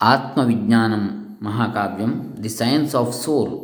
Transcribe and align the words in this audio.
ಆತ್ಮವಿಜ್ಞಾನಂ 0.00 1.04
ಮಹಾಕಾವ್ಯಂ, 1.42 2.36
the 2.42 2.48
science 2.48 2.94
of 2.94 3.14
soul. 3.24 3.54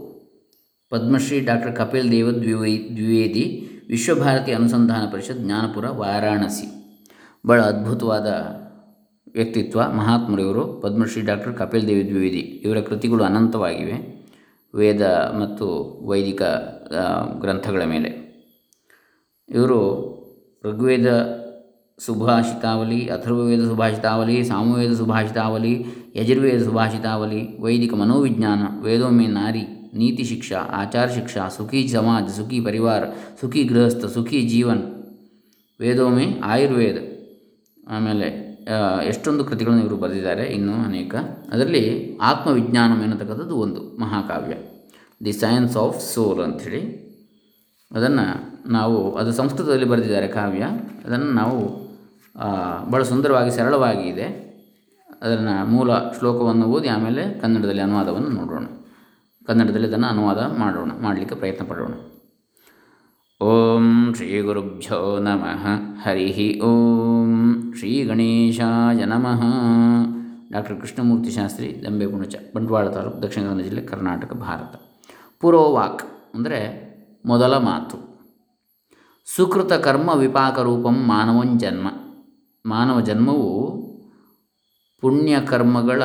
Padmashri 0.90 1.40
doctor 1.40 1.76
Kapil 1.76 2.10
Dev 2.12 2.30
ದ್ವಿವೇ 2.30 2.88
Dwivedi, 2.94 3.68
Vishwabharati 3.88 4.52
ಅನುಸಂಧಾನ 4.52 5.04
ಪರಿಷತ್, 5.12 5.38
ಜ್ಞಾನಪುರ, 5.38 5.88
ವಾರಾಣಸಿ. 5.88 6.66
ಭಾಳ 7.48 7.62
ಅದ್ಭುತವಾದ 7.62 8.26
ವ್ಯಕ್ತಿತ್ವ, 9.34 9.92
ಮಹಾತ್ಮರಿವರು, 9.92 10.80
ಪದ್ಮಶ್ರೀ 10.80 11.22
ಡಾಕ್ಟರ್ 11.22 11.54
ಕಪಿಲ್ 11.54 11.86
ದೇವಿ 11.88 12.08
ದ್ವಿವೇದಿ 12.08 12.38
ಇವರ 12.38 12.80
ಕೃತಿಗಳು 12.80 13.24
ಅನಂತವಾಗಿವೆ, 13.24 13.96
ವೇದ 14.74 15.02
ಮತ್ತು 15.40 15.66
ವೈದಿಕ 16.08 16.42
ಗ್ರಂಥಗಳ 17.40 17.84
ಮೇಲೆ. 17.84 18.10
ಇವರು 19.48 19.80
ಋಗ್ವೇದ 20.64 21.41
ಸುಭಾಷಿತಾವಲಿ 22.06 23.06
ಅಥರ್ವವೇದ 23.06 23.68
ಸುಭಾಷಿತಾವಲಿ 23.68 24.44
ಸಾಮುವೇದ 24.44 24.92
ಸುಭಾಷಿತಾವಲಿ 24.92 25.86
ಯಜುರ್ವೇದ 26.16 26.64
ಸುಭಾಷಿತಾವಲಿ 26.64 27.60
ವೈದಿಕ 27.60 27.94
ಮನೋವಿಜ್ಞಾನ, 27.94 28.82
ವೇದೋಮೆ 28.82 29.26
ನಾರಿ, 29.26 29.62
ನೀತಿ 29.94 30.24
ಶಿಕ್ಷ, 30.24 30.52
ಆಚಾರ 30.52 31.06
ಶಿಕ್ಷ, 31.06 31.38
ಸುಖಿ 31.56 31.88
ಸಮಾಜ, 31.88 32.30
ಸುಖಿ 32.30 32.60
ಪರಿವಾರ, 32.60 33.04
ಸುಖಿ 33.40 33.64
ಗೃಹಸ್ಥ, 33.64 34.04
ಸುಖಿ 34.04 34.42
ಜೀವನ್, 34.42 34.82
ವೇದೋಮೆ, 35.80 36.40
ಆಯುರ್ವೇದ. 36.44 36.96
ಆಮೇಲೆ 37.88 38.52
ಎಷ್ಟೊಂದು 39.06 39.44
ಕೃತಿಗಳನ್ನು 39.44 39.82
ಇವರು 39.82 39.96
ಬರೆದಿದ್ದಾರೆ, 39.96 40.44
ಇನ್ನೂ 40.44 40.72
ಅನೇಕ. 40.72 41.14
ಅದರಲ್ಲಿ 41.52 42.16
ಆತ್ಮವಿಜ್ಞಾನಂ 42.16 43.02
ಎನ್ನತಕ್ಕಂಥದ್ದು 43.02 43.56
ಒಂದು 43.56 44.00
ಮಹಾಕಾವ್ಯ. 44.00 44.54
ದಿ 45.24 45.32
ಸೈನ್ಸ್ 45.32 45.76
ಆಫ್ 45.76 46.14
ಸೋಲ್ 46.14 46.40
ಅಂಥೇಳಿ. 46.40 47.02
ಅದನ್ನು 47.92 48.26
ನಾವು, 48.70 49.12
ಅದು 49.12 49.32
ಸಂಸ್ಕೃತದಲ್ಲಿ 49.32 49.84
ಬರೆದಿದ್ದಾರೆ 49.84 50.28
ಕಾವ್ಯ. 50.28 50.62
ಅದನ್ನು 51.04 51.32
ನಾವು 51.32 51.81
ಭಾಳ 52.92 53.02
ಸುಂದರವಾಗಿ 53.02 53.50
ಸರಳವಾಗಿ 53.50 54.08
ಇದೆ. 54.08 54.26
ಅದನ್ನು 55.22 55.66
ಮೂಲ 55.66 55.98
ಶ್ಲೋಕವನ್ನು 56.18 56.66
ಓದಿ 56.66 56.88
ಆಮೇಲೆ 56.88 57.40
ಕನ್ನಡದಲ್ಲಿ 57.40 57.82
ಅನುವಾದವನ್ನು 57.82 58.28
ನೋಡೋಣ. 58.28 58.64
ಕನ್ನಡದಲ್ಲಿ 59.46 59.88
ಅದನ್ನು 59.88 60.06
ಅನುವಾದ 60.06 60.58
ಮಾಡೋಣ, 60.58 60.90
ಮಾಡಲಿಕ್ಕೆ 61.00 61.34
ಪ್ರಯತ್ನ 61.34 61.64
ಪಡೋಣ. 61.68 61.92
ಓಂ 63.40 64.14
ಶ್ರೀ 64.16 64.40
ಗುರುಭ್ಯೋ 64.40 65.18
ನಮಃ. 65.18 65.64
ಹರಿ 66.02 66.60
ಓಂ 66.60 67.32
ಶ್ರೀ 67.78 68.04
ಗಣೇಶಾಯ 68.04 69.04
ನಮಃ. 69.04 69.42
ಡಾಕ್ಟರ್ 70.52 70.80
ಕೃಷ್ಣಮೂರ್ತಿ 70.80 71.30
ಶಾಸ್ತ್ರಿ 71.30 71.82
ದಂಬೆ 71.86 72.06
ಬಂಟ್ವಾಳ 72.54 72.88
ತಾಲೂಕು, 72.88 73.22
ದಕ್ಷಿಣ 73.22 73.42
ಕನ್ನಡ 73.42 73.64
ಜಿಲ್ಲೆ 73.64 73.82
ಕರ್ನಾಟಕ, 73.82 74.32
ಭಾರತ. 74.32 74.74
ಪುರೋವಾಕ್ 75.40 76.02
ಅಂದರೆ 76.34 76.60
ಮೊದಲ 77.26 77.56
ಮಾತು. 77.56 77.98
ಸುಕೃತ 79.26 79.72
ಕರ್ಮ 79.72 80.10
ವಿಪಾಕ 80.10 80.58
ರೂಪಂ 80.58 80.96
ಮಾನವಂ 81.08 81.58
ಜನ್ಮ. 81.58 81.88
ಮಾನವ 82.64 83.00
ಜನ್ಮವು 83.00 83.50
ಪುಣ್ಯಕರ್ಮಗಳ 85.00 86.02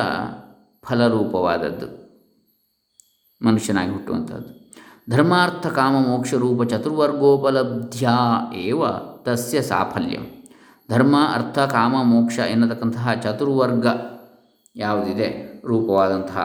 ಫಲರೂಪವಾದದ್ದು. 0.82 1.88
ಮನುಷ್ಯನಾಗಿ 3.46 3.90
ಹುಟ್ಟುವಂಥದ್ದು 3.90 4.50
ಧರ್ಮಾರ್ಥ 5.10 5.66
ಕಾಮ 5.66 5.94
ಮೋಕ್ಷ 6.08 6.34
ರೂಪ 6.34 6.62
ಚತುರ್ವರ್ಗೋಪಲಬ್ಧ್ಯಾ 6.62 8.16
ಏವ 8.54 8.82
ತಸ್ಯ 9.22 9.62
ಸಾಫಲ್ಯಂ. 9.62 10.24
ಧರ್ಮ, 10.90 11.16
ಅರ್ಥ, 11.34 11.58
ಕಾಮ, 11.58 11.94
ಮೋಕ್ಷ 12.02 12.38
ಎನ್ನತಕ್ಕಂತಹ 12.38 13.12
ಚತುರ್ವರ್ಗ 13.14 13.86
ಯಾವುದಿದೆ? 14.76 15.28
ರೂಪವಾದಂತಹ 15.64 16.44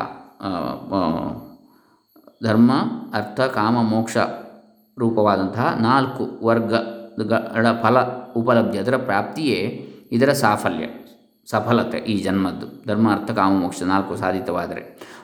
ಧರ್ಮ, 2.44 2.72
ಅರ್ಥ, 3.14 3.39
ಕಾಮ, 3.41 3.81
ಮೋಕ್ಷ 3.81 4.17
ರೂಪವಾದಂತಹ 4.97 5.78
ನಾಲ್ಕು 5.80 6.45
ವರ್ಗಗಳ 6.45 7.67
ಫಲ 7.81 8.02
ಉಪಲಬ್ಧಿ 8.34 8.78
ಅದರ 8.78 8.97
ಪ್ರಾಪ್ತಿಯೇ 8.97 9.89
ಇದರ 10.16 10.31
ಸಾಫಲ್ಯ, 10.44 10.86
ಸಫಲತೆ 11.47 12.00
ಈ 12.11 12.16
ಜನ್ಮದ್ದು. 12.25 12.67
ಧರ್ಮ 12.88 13.08
ಅರ್ಥ 13.16 13.31
ಕಾಮ 13.38 13.53
ಮೋಕ್ಷ 13.61 13.83
ನಾಲ್ಕು 13.92 14.14
ಸಾಧಿತವಾದರೆ. 14.22 14.81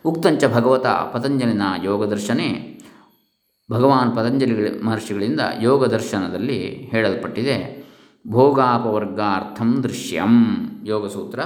ಉಕ್ತಂಚ 0.10 0.44
ಭಗವತ 0.56 0.88
ಪತಂಜಲಿನ 1.14 1.66
ಯೋಗದರ್ಶನೇ 1.88 2.50
ಭಗವಾನ್ 3.70 4.12
ಪತಂಜಲಿ 4.18 4.56
ಮಹರ್ಷಿಗಳಿಂದ 4.88 5.42
ಯೋಗ 5.68 5.82
ದರ್ಶನದಲ್ಲಿ 5.96 6.60
ಹೇಳಲ್ಪಟ್ಟಿದೆ. 6.94 7.58
ಭೋಗಾಪವರ್ಗಾರ್ಥಂ 8.26 9.70
ದೃಶ್ಯಂ. 9.84 10.36
ಯೋಗಸೂತ್ರ 10.92 11.40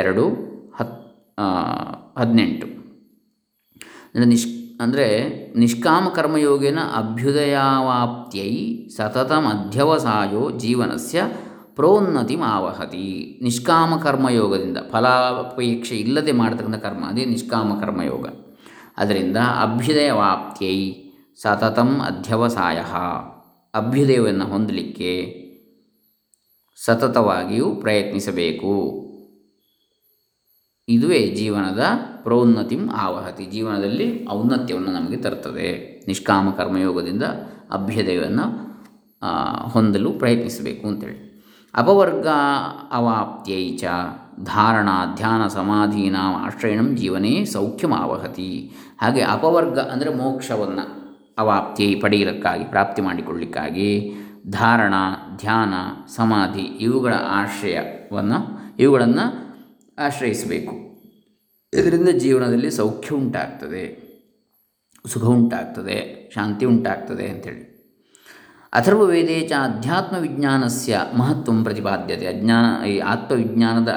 ಎರಡು, 0.00 0.24
ಹತ್ 0.78 0.98
ಹದಿನೆಂಟು. 2.18 2.66
ಅಂದರೆ 4.08 4.26
ನಿಷ್ 4.32 4.48
ಅಂದರೆ 4.80 5.06
ನಿಷ್ಕಾಮ 5.56 6.04
ಕರ್ಮಯೋಗೇನ 6.16 6.80
ಅಭ್ಯುದಯಾವಾಪ್ತ್ಯೈ 7.00 8.52
ಸತತ 8.96 9.32
ಮಧ್ಯವಸಾಯೋ 9.46 10.42
ಜೀವನಸ್ಯ 10.62 11.20
ಪ್ರೋನ್ನತಿ 11.74 12.36
ಮಾವಹತಿ 12.36 13.38
ನಿಷ್ಕಾಮ 13.42 13.96
ಕರ್ಮಯೋಗದಿಂದ 13.96 14.78
ಫಲಾಪೇಕ್ಷೆ 14.90 15.96
ಇಲ್ಲದೆ 15.96 16.32
ಮಾಡತಕ್ಕಂಥ 16.32 16.74
ಕರ್ಮ, 16.74 17.04
ಅದೇ 17.04 17.24
ನಿಷ್ಕಾಮ 17.24 17.80
ಕರ್ಮಯೋಗ 17.80 18.26
ಅದರಿಂದ 18.96 19.36
ಅಭ್ಯುದಯವಾಪ್ತ್ಯೈ 19.36 20.94
ಸತತಂ 21.42 22.00
ಅಧ್ಯವಸಾಯ. 22.00 22.78
ಅಭ್ಯುದಯವನ್ನು 23.74 24.44
ಹೊಂದಲಿಕ್ಕೆ 24.44 25.44
ಸತತವಾಗಿಯೂ 26.84 27.74
ಪ್ರಯತ್ನಿಸಬೇಕು. 27.74 29.00
ಇದುವೇ 30.88 31.20
ಜೀವನದ 31.28 31.84
ಪ್ರೋನ್ನತಿಂ 32.22 32.88
ಆವಹತಿ. 32.88 33.44
ಜೀವನದಲ್ಲಿ 33.44 34.28
ಔನ್ನತ್ಯವನ್ನು 34.28 34.92
ನಮಗೆ 34.92 35.16
ತರ್ತದೆ. 35.16 36.04
ನಿಷ್ಕಾಮ 36.06 36.50
ಕರ್ಮಯೋಗದಿಂದ 36.50 37.22
ಅಭ್ಯುದಯವನ್ನು 37.72 38.46
ಹೊಂದಲು 39.70 40.12
ಪ್ರಯತ್ನಿಸಬೇಕು 40.12 40.88
ಅಂತೇಳಿ. 40.88 41.33
ಅಪವರ್ಗ 41.74 42.26
ಅವಾಪ್ತ್ಯೈ 42.92 43.76
ಚ 43.76 43.84
ಧಾರಣ 44.44 44.88
ಧ್ಯಾನ 45.16 45.46
ಸಮಾಧೀನ 45.46 46.16
ಆಶ್ರಯಣಂ 46.16 46.96
ಜೀವನೇ 46.96 47.44
ಸೌಖ್ಯಮಾವಹತಿ. 47.44 48.72
ಹಾಗೆ 49.00 49.20
ಅಪವರ್ಗ 49.20 49.78
ಅಂದರೆ 49.78 50.14
ಮೋಕ್ಷವನ್ನು 50.14 51.04
ಅವಾಪ್ತಿ 51.38 51.94
ಪಡೆಯಲಿಕ್ಕಾಗಿ 51.94 52.64
ಪ್ರಾಪ್ತಿ 52.64 53.02
ಮಾಡಿಕೊಳ್ಳಿಕ್ಕಾಗಿ 53.02 54.14
ಧಾರಣ, 54.50 54.94
ಧ್ಯಾನ, 55.36 55.74
ಸಮಾಧಿ 56.16 56.60
ಇವುಗಳ 56.60 57.12
ಆಶ್ರಯವನ್ನು, 57.12 58.38
ಇವುಗಳನ್ನು 58.78 59.24
ಆಶ್ರಯಿಸಬೇಕು. 59.98 60.74
ಇದರಿಂದ 61.72 62.08
ಜೀವನದಲ್ಲಿ 62.08 62.70
ಸೌಖ್ಯ 62.70 63.14
ಉಂಟಾಗ್ತದೆ, 63.14 63.84
ಸುಖ 65.06 65.24
ಉಂಟಾಗ್ತದೆ, 65.24 66.30
ಶಾಂತಿ 66.34 66.66
ಉಂಟಾಗ್ತದೆ 66.66 67.28
ಅಂಥೇಳಿ 67.28 67.73
ಅಥರ್ವವೇದೇ 68.74 69.40
ಚ 69.40 69.52
ಅಧ್ಯಾತ್ಮ 69.52 70.16
ವಿಜ್ಞಾನಸ್ಯ 70.16 71.00
ಮಹತ್ವ 71.16 71.52
ಪ್ರತಿಪಾದ್ಯತೆ. 71.62 72.26
ಅಜ್ಞಾನ, 72.26 72.86
ಈ 72.86 72.98
ಆತ್ಮವಿಜ್ಞಾನದ 72.98 73.88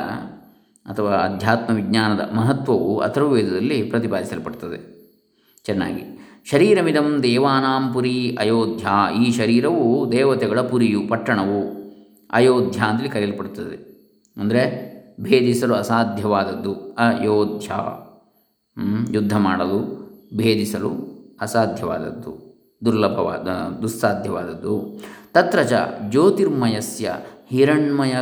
ಅಥವಾ 0.85 1.11
ಅಧ್ಯಾತ್ಮ 1.11 1.75
ವಿಜ್ಞಾನದ 1.75 2.31
ಮಹತ್ವವು 2.35 2.99
ಅಥರ್ವವೇದದಲ್ಲಿ 2.99 3.83
ಪ್ರತಿಪಾದಿಸಲ್ಪಡ್ತದೆ. 3.83 4.97
ಚೆನ್ನಾಗಿ. 5.65 6.19
ಶರೀರಮಿದಂ 6.45 7.23
ದೇವಾನಾಂ 7.23 7.93
ಪುರಿ 7.93 8.38
ಅಯೋಧ್ಯ. 8.39 8.88
ಈ 9.23 9.31
ಶರೀರವು 9.31 10.11
ದೇವತೆಗಳ 10.11 10.61
ಪುರಿಯು, 10.61 11.07
ಪಟ್ಟಣವು. 11.07 11.77
ಅಯೋಧ್ಯ 12.31 12.79
ಅಂತೇಳಿ 12.79 13.09
ಕರೆಯಲ್ಪಡುತ್ತದೆ 13.09 13.88
ಅಂದರೆ 14.38 14.88
ಭೇದಿಸಲು 15.21 15.75
ಅಸಾಧ್ಯವಾದದ್ದು 15.75 16.73
ಅಯೋಧ್ಯ. 16.73 17.71
ಯುದ್ಧ 19.11 19.35
ಮಾಡಲು 19.38 20.07
ಭೇದಿಸಲು 20.38 20.89
ಅಸಾಧ್ಯವಾದದ್ದು. 21.41 22.46
ದುರ್ಲಭವಾದ, 22.85 23.79
ದುಸ್ಸಾಧ್ಯವಾದದ್ದು. 23.81 25.01
ತತ್ರ 25.33 25.61
ಚ 25.61 25.73
ಜ್ಯೋತಿರ್ಮಯಸ್ಯ 26.09 27.15
ಹಿರಣ್ಮಯ 27.49 28.13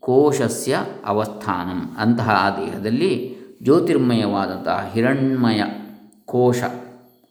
ಕೋಶಸ್ಯ 0.00 0.84
ಅವಸ್ಥಾನಂ. 1.06 1.96
ಅಂತಹ 1.98 2.30
ಆ 2.30 2.60
ದೇಹದಲ್ಲಿ 2.60 3.36
ಜ್ಯೋತಿರ್ಮಯವಾದಂತಹ 3.62 4.90
ಹಿರಣ್ಮಯ 4.94 5.62
ಕೋಶ 6.24 6.62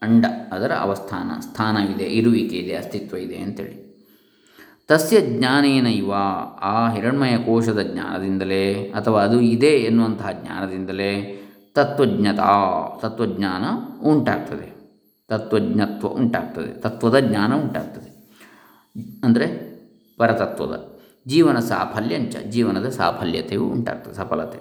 ಅಂಡ 0.01 0.25
ಅದರ 0.51 0.71
ಅವಸ್ಥಾನ 0.71 1.39
ಸ್ಥಾನವಿದೆ 1.39 2.03
ಇರುವಿಕೆ 2.03 2.55
ಇದೆ, 2.55 2.75
ಅಸ್ತಿತ್ವ 2.75 3.17
ಇದೆ 3.17 3.37
ಅಂತೇಳಿ. 3.37 3.89
ತಸ್ಯ 4.87 5.21
ಜ್ಞಾನೇನ 5.21 5.87
ಇವ, 5.87 6.13
ಆ 6.61 6.91
ಹಿರಣ್ಮಯ 6.91 7.37
ಕೋಶದ 7.37 7.79
ಜ್ಞಾನದಿಂದಲೇ 7.81 8.73
ಅಥವಾ 8.83 9.23
ಅದು 9.23 9.41
ಇದೆ 9.41 9.67
ಎನ್ನುವಂತಹ 9.67 10.31
ಜ್ಞಾನದಿಂದಲೇ 10.31 11.41
ತತ್ವಜ್ಞತಾ, 11.75 12.81
ತತ್ವಜ್ಞಾನ 13.01 13.63
ಉಂಟಾಗ್ತದೆ. 14.07 14.78
ತತ್ವಜ್ಞತ್ವ 15.29 16.07
ಉಂಟಾಗ್ತದೆ. 16.07 16.71
ತತ್ವದ 16.81 17.19
ಜ್ಞಾನ 17.19 17.53
ಉಂಟಾಗ್ತದೆ. 17.55 18.09
ಅಂದರೆ 19.23 19.47
ಪರತತ್ವದ, 20.19 20.73
ಜೀವನ 21.27 21.59
ಸಾಫಲ್ಯಂಚ, 21.59 22.35
ಜೀವನದ 22.49 22.89
ಸಾಫಲ್ಯತೆಯು 22.89 23.65
ಉಂಟಾಗ್ತದೆ, 23.65 24.13
ಸಫಲತೆ. 24.13 24.59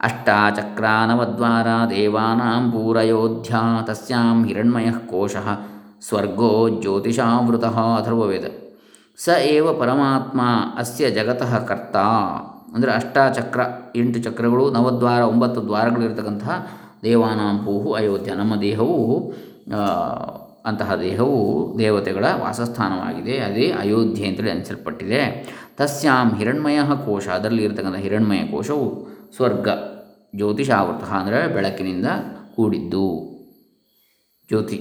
ಅಷ್ಟಾಚಕ್ರಾನವದ್ವಾರ 0.00 1.66
ದೇವಾನಾಂ 1.90 2.70
ಪೂರಯೋಧ್ಯ 2.72 3.54
ತಸ್ಯಾಂ 3.86 4.44
ಹಿರಣ್ಮಯ 4.44 4.90
ಕೋಶ 5.10 5.36
ಸ್ವರ್ಗೋ 6.02 6.68
ಜ್ಯೋತಿಷಾವೃತ 6.68 7.64
ಅಥರ್ವವೇದ. 7.64 8.44
ಸ 9.16 9.28
ಏವ 9.28 9.66
ಪರಮಾತ್ಮ 9.78 10.40
ಅಸ್ಯ 10.76 11.10
ಜಗತಃ 11.10 11.52
ಕರ್ತ. 11.64 11.96
ಅಂದರೆ 12.74 12.92
ಅಷ್ಟಾಚಕ್ರ, 12.92 13.60
ಎಂಟು 13.96 14.18
ಚಕ್ರಗಳು, 14.18 14.70
ನವದ್ವಾರ, 14.70 15.22
ಒಂಬತ್ತು 15.22 15.60
ದ್ವಾರಗಳಿರ್ತಕ್ಕಂತಹ 15.62 16.66
ದೇವಾನಾಂ 17.02 17.58
ಪೂಹು 17.64 17.92
ಅಯೋಧ್ಯ. 17.92 18.32
ನಮ್ಮ 18.32 18.56
ದೇಹವು 18.56 18.98
ಅಂತಹ 20.66 20.94
ದೇಹವು 20.94 21.38
ದೇವತೆಗಳ 21.78 22.24
ವಾಸಸ್ಥಾನವಾಗಿದೆ. 22.24 23.38
ಅದೇ 23.38 23.70
ಅಯೋಧ್ಯೆ 23.70 24.28
ಅಂತೇಳಿ 24.28 24.50
ಅನಿಸಲ್ಪಟ್ಟಿದೆ. 24.50 25.20
ತಸ್ಯಾಂ 25.78 26.36
ಹಿರಣ್ಮಯ 26.36 26.80
ಕೋಶ. 27.06 27.28
ಅದರಲ್ಲಿ 27.28 27.64
ಇರತಕ್ಕಂಥ 27.64 27.96
ಹಿರಣ್ಮಯ 27.96 28.42
ಕೋಶವು 28.46 28.86
ಸ್ವರ್ಗ, 29.36 29.68
ಜ್ಯೋತಿಷಾವೃತ 30.36 31.04
ಅಂದರೆ 31.04 31.54
ಬೆಳಕಿನಿಂದ 31.54 32.06
ಕೂಡಿದ್ದು. 32.56 33.06
ಜ್ಯೋತಿ, 34.48 34.78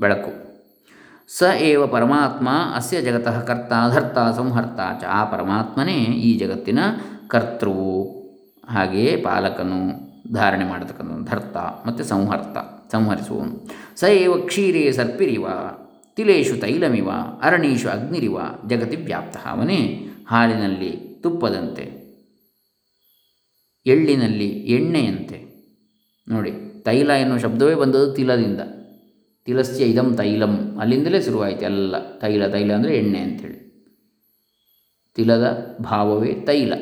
ಬೆಳಕು. 0.00 0.32
ಸ 1.28 1.42
ಏವ 1.60 1.86
ಪರಮಾತ್ಮ 1.86 2.48
ಅಸ್ಯ 2.74 3.02
ಜಗತಃ 3.02 3.40
ಕರ್ತ 3.40 3.72
ಧರ್ತ 3.94 4.18
ಸಂಹರ್ತ 4.36 4.80
ಚ. 5.02 5.04
ಆ 5.08 5.24
ಪರಮಾತ್ಮನೇ 5.24 5.98
ಈ 6.28 6.38
ಜಗತ್ತಿನ 6.38 6.78
ಕರ್ತೃವು. 7.28 7.94
ಹಾಗೆಯೇ 8.70 9.16
ಪಾಲಕನು 9.16 9.78
ಧಾರಣೆ 10.34 10.64
ಮಾಡತಕ್ಕಂಥ 10.64 11.30
ಧರ್ತ 11.30 11.56
ಮತ್ತು 11.86 12.04
ಸಂಹರ್ತ. 12.04 12.56
ಸಂಹರಿಸುವನು 12.92 13.70
ಸ 13.96 14.04
ಏವ 14.04 14.36
ಕ್ಷೀರೇ 14.36 14.92
ಸರ್ಪಿರಿವ, 14.92 15.46
ತಿಲೇಶು 16.16 16.56
ತೈಲಮಿವ 16.56 17.10
ಅರಣೀಶು 17.42 17.88
ಅಗ್ನಿರಿವ, 17.88 18.36
ಜಗತಿ 18.68 18.96
ವ್ಯಾಪ್ತ 18.96 19.36
ಅವನೇ 19.36 20.08
ಹಾಲಿನಲ್ಲಿ 20.26 20.90
ತುಪ್ಪದಂತೆ. 21.22 22.04
ಎಳ್ಳಿನಲ್ಲಿ 23.86 24.48
ಎಣ್ಣೆಯಂತೆ. 24.48 25.44
ನೋಡಿ, 26.28 26.52
ತೈಲ 26.82 27.10
ಎನ್ನುವ 27.10 27.38
ಶಬ್ದವೇ 27.38 27.74
ಬಂದದ್ದು 27.74 28.12
ತಿಲದಿಂದ. 28.12 28.60
ತಿಲಸ್ಯ 29.44 29.84
ಇದಂ 29.84 30.16
ತೈಲಂ. 30.16 30.78
ಅಲ್ಲಿಂದಲೇ 30.80 31.22
ಶುರುವಾಯಿತು 31.22 31.64
ಎಲ್ಲ. 31.64 32.18
ತೈಲ 32.18 32.46
ತೈಲ 32.46 32.72
ಅಂದರೆ 32.72 32.96
ಎಣ್ಣೆ 32.96 33.18
ಅಂಥೇಳಿ. 33.18 33.64
ತಿಲದ 35.14 35.76
ಭಾವವೇ 35.80 36.34
ತೈಲ. 36.34 36.74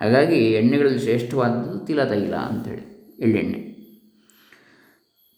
ಹಾಗಾಗಿ 0.00 0.52
ಎಣ್ಣೆಗಳಲ್ಲಿ 0.52 0.98
ಶ್ರೇಷ್ಠವಾದದ್ದು 0.98 1.78
ತಿಲ 1.78 2.04
ತೈಲ 2.04 2.34
ಅಂಥೇಳಿ. 2.34 3.16
ಎಳ್ಳೆಣ್ಣೆ. 3.20 3.69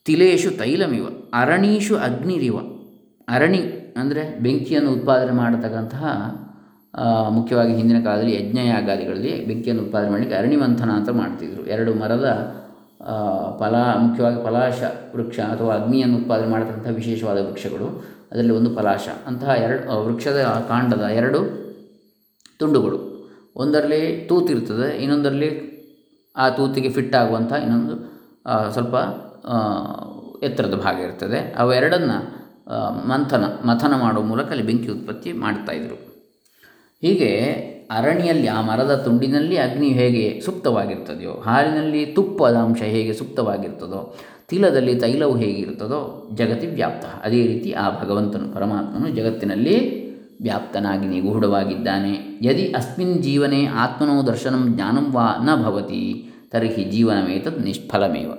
ತಿಲೇಶು 0.06 0.50
ತೈಲಮಿವ 0.60 1.06
ಅರಣೀಶು 1.40 1.94
ಅಗ್ನಿರಿವ. 2.06 2.56
ಅರಣಿ 3.28 3.60
ಅಂದರೆ 4.00 4.22
ಬೆಂಕಿಯನ್ನು 4.44 4.90
ಉತ್ಪಾದನೆ 4.96 5.34
ಮಾಡತಕ್ಕಂತಹ 5.40 6.04
ಮುಖ್ಯವಾಗಿ 7.36 7.72
ಹಿಂದಿನ 7.78 7.98
ಕಾಲದಲ್ಲಿ 8.06 8.34
ಯಜ್ಞಯಾಗಾದಿಗಳಲ್ಲಿ 8.38 9.32
ಬೆಂಕಿಯನ್ನು 9.48 9.82
ಉತ್ಪಾದನೆ 9.86 10.10
ಮಾಡಲಿಕ್ಕೆ 10.12 10.36
ಅರಣಿಮಂಥನ 10.40 10.90
ಅಂತ 11.00 11.10
ಮಾಡ್ತಿದ್ರು. 11.20 11.62
ಎರಡು 11.74 11.92
ಮರದ 12.00 12.26
ಫಲ, 13.60 13.74
ಮುಖ್ಯವಾಗಿ 14.04 14.38
ಪಲಾಶ 14.46 14.80
ವೃಕ್ಷ 15.14 15.38
ಅಥವಾ 15.54 15.72
ಅಗ್ನಿಯನ್ನು 15.80 16.16
ಉತ್ಪಾದನೆ 16.20 16.50
ಮಾಡತಕ್ಕಂಥ 16.54 16.90
ವಿಶೇಷವಾದ 17.00 17.38
ವೃಕ್ಷಗಳು. 17.46 17.88
ಅದರಲ್ಲಿ 18.30 18.54
ಒಂದು 18.58 18.70
ಪಲಾಶ 18.76 19.06
ಅಂತಹ 19.30 19.54
ಎರಡು 19.64 19.96
ವೃಕ್ಷದ 20.06 20.42
ಕಾಂಡದ 20.68 21.06
ಎರಡು 21.20 21.40
ತುಂಡುಗಳು. 22.60 22.98
ಒಂದರಲ್ಲಿ 23.62 24.02
ತೂತಿರ್ತದೆ, 24.28 24.88
ಇನ್ನೊಂದರಲ್ಲಿ 25.04 25.50
ಆ 26.36 26.44
ತೂತಿಗೆ 26.58 26.90
ಫಿಟ್ 26.96 27.14
ಆಗುವಂಥ 27.20 27.52
ಇನ್ನೊಂದು 27.64 27.94
ಸ್ವಲ್ಪ 28.74 28.96
ಎತ್ತರದ 30.42 30.74
ಭಾಗ 30.74 30.96
ಇರ್ತದೆ. 30.98 31.54
ಅವೆರಡನ್ನು 31.58 32.18
ಮಂಥನ, 33.08 33.44
ಮಥನ 33.68 33.92
ಮಾಡುವ 34.00 34.22
ಮೂಲಕ 34.22 34.48
ಅಲ್ಲಿ 34.50 34.66
ಬೆಂಕಿ 34.66 34.88
ಉತ್ಪತ್ತಿ 34.88 35.32
ಮಾಡ್ತಾಯಿದ್ರು 35.32 35.96
ಹೀಗೆ 37.02 37.30
ಅರಣಿಯಲ್ಲಿ, 37.90 38.48
ಆ 38.48 38.60
ಮರದ 38.60 38.94
ತುಂಡಿನಲ್ಲಿ 39.04 39.56
ಅಗ್ನಿ 39.56 39.88
ಹೇಗೆ 39.88 40.40
ಸುಪ್ತವಾಗಿರ್ತದೆಯೋ, 40.44 41.32
ಹಾಲಿನಲ್ಲಿ 41.46 42.06
ತುಪ್ಪದ 42.06 42.54
ಅಂಶ 42.54 42.82
ಹೇಗೆ 42.82 43.12
ಸುಪ್ತವಾಗಿರ್ತದೋ, 43.12 44.16
ತಿಲದಲ್ಲಿ 44.48 44.94
ತೈಲವು 45.00 45.34
ಹೇಗಿರ್ತದೋ 45.36 46.00
ಜಗತಿ 46.34 46.66
ವ್ಯಾಪ್ತ. 46.66 47.04
ಅದೇ 47.24 47.46
ರೀತಿ 47.46 47.72
ಆ 47.72 47.84
ಭಗವಂತನು 48.02 48.48
ಪರಮಾತ್ಮನು 48.54 49.08
ಜಗತ್ತಿನಲ್ಲಿ 49.08 49.76
ವ್ಯಾಪ್ತನಾಗಿ 50.42 51.06
ನಿಗೂಢವಾಗಿದ್ದಾನೆ. 51.06 52.14
ಯದಿ 52.42 52.64
ಅಸ್ಮಿನ್ 52.72 53.22
ಜೀವನೆ 53.22 53.60
ಆತ್ಮನೋ 53.66 54.22
ದರ್ಶನಂ 54.26 54.62
ಜ್ಞಾನಂ 54.74 55.06
ವಾ 55.12 55.26
ನ 55.44 55.50
ಭವತಿ, 55.64 56.02
ತರ್ಹಿ 56.50 56.84
ಜೀವನಮೇತದ್ 56.84 57.60
ನಿಷ್ಫಲಮೇವ. 57.62 58.30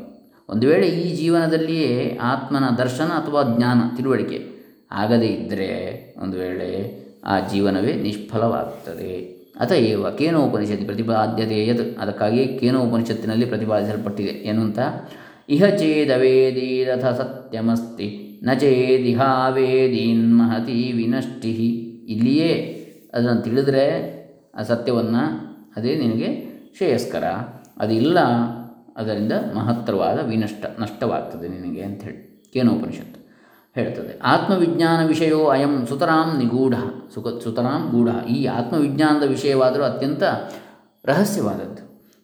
ಒಂದು 0.49 0.67
ವೇಳೆ 0.67 0.87
ಈ 0.87 1.15
ಜೀವನದಲ್ಲಿಯೇ 1.15 2.19
ಆತ್ಮನ 2.21 2.65
ದರ್ಶನ 2.77 3.09
ಅಥವಾ 3.21 3.41
ಜ್ಞಾನ 3.57 3.81
ತಿಳುವಳಿಕೆ 3.97 4.39
ಆಗದೇ 4.91 5.25
ಇದ್ದರೆ 5.25 5.69
ಒಂದು 6.21 6.37
ವೇಳೆ 6.37 6.69
ಆ 7.25 7.39
ಜೀವನವೇ 7.39 7.93
ನಿಷ್ಫಲವಾಗುತ್ತದೆ. 7.93 9.13
ಏವ 9.71 10.09
ಕೇನೋಪನಿಷತ್ತು 10.09 10.85
ಪ್ರತಿಪಾದ್ಯತೆ 10.85 11.67
ಯತ್ 11.67 11.97
ಅದಕ್ಕಾಗಿ 11.97 12.47
ಕೇನೋಪನಿಷತ್ತಿನಲ್ಲಿ 12.57 13.45
ಪ್ರತಿಪಾದಿಸಲ್ಪಟ್ಟಿದೆ. 13.45 14.29
ಎನ್ನುವಂಥ 14.29 14.79
ಇಹ 15.49 15.65
ಚೇದವೇದೀರಥ 15.65 17.05
ಸತ್ಯಮಸ್ತಿ, 17.05 18.39
ನ 18.43 18.53
ಚೇದಿಹಾವೇದೀನ್ 18.53 20.39
ಮಹತಿ 20.39 20.91
ವಿನಷ್ಟಿ 20.91 21.53
ಇಲ್ಲಿಯೇ 22.09 22.51
ಅದನ್ನು 23.13 23.41
ತಿಳಿದರೆ 23.41 23.85
ಆ 24.55 24.63
ಸತ್ಯವನ್ನು 24.63 25.23
ಅದೇ 25.75 25.95
ನಿನಗೆ 25.95 26.29
ಶ್ರೇಯಸ್ಕರ. 26.77 27.23
ಅದಿಲ್ಲ 27.77 28.17
ಅದರಿಂದ 28.97 29.33
ಮಹತ್ತರವಾದ 29.55 30.19
ವಿನಷ್ಟ, 30.23 30.65
ನಷ್ಟವಾಗ್ತದೆ 30.79 31.47
ನಿನಗೆ 31.47 31.81
ಅಂಥೇಳಿ 31.81 32.49
ಕೇನೋಪನಿಷತ್ತು 32.51 33.19
ಹೇಳ್ತದೆ. 33.75 34.19
ಆತ್ಮವಿಜ್ಞಾನ 34.23 34.99
ವಿಷಯೋ 35.07 35.39
ಅಯಂ 35.45 35.73
ಸುತರಾಂ 35.85 36.27
ನಿಗೂಢ 36.37 36.75
ಸುಖ 37.13 37.27
ಸುತರಾಂ 37.43 37.81
ಗೂಢ. 37.91 38.09
ಈ 38.27 38.45
ಆತ್ಮವಿಜ್ಞಾನದ 38.45 39.25
ವಿಷಯವಾದರೂ 39.27 39.83
ಅತ್ಯಂತ 39.83 40.23
ರಹಸ್ಯವಾದದ್ದು. 41.05 41.81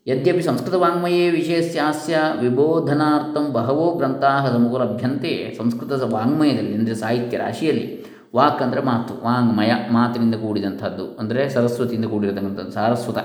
ಯದ್ಯಪಿ 0.08 0.42
ಸಂಸ್ಕೃತ 0.42 0.74
ವಾಂಗ್ಮಯೇ 0.74 1.30
ವಿಷಯಸ್ಯಾಸ್ಯ 1.30 2.18
ವಿಬೋಧನಾರ್ಥಂ 2.42 3.46
ಬಹವೋ 3.54 3.88
ಗ್ರಂಥಾ 3.92 4.32
ಸಮುಪಲಭ್ಯಂತೆ. 4.52 5.32
ಸಂಸ್ಕೃತ 5.58 5.92
ವಾಂಗ್ಮಯದಲ್ಲಿ, 5.92 6.74
ಅಂದರೆ 6.74 6.96
ಸಾಹಿತ್ಯ 6.96 7.38
ರಾಶಿಯಲ್ಲಿ, 7.38 7.88
ವಾಕ್ 8.36 8.62
ಅಂದರೆ 8.62 8.82
ಮಾತು, 8.82 9.14
ವಾಂಗ್ಮಯ, 9.26 9.72
ಮಾತಿನಿಂದ 9.92 10.36
ಕೂಡಿದಂಥದ್ದು. 10.36 11.08
ಅಂದರೆ 11.20 11.50
ಸರಸ್ವತಿಯಿಂದ 11.50 12.06
ಕೂಡಿರತಕ್ಕಂಥದ್ದು, 12.06 12.72
ಸಾರಸ್ವತ 12.72 13.18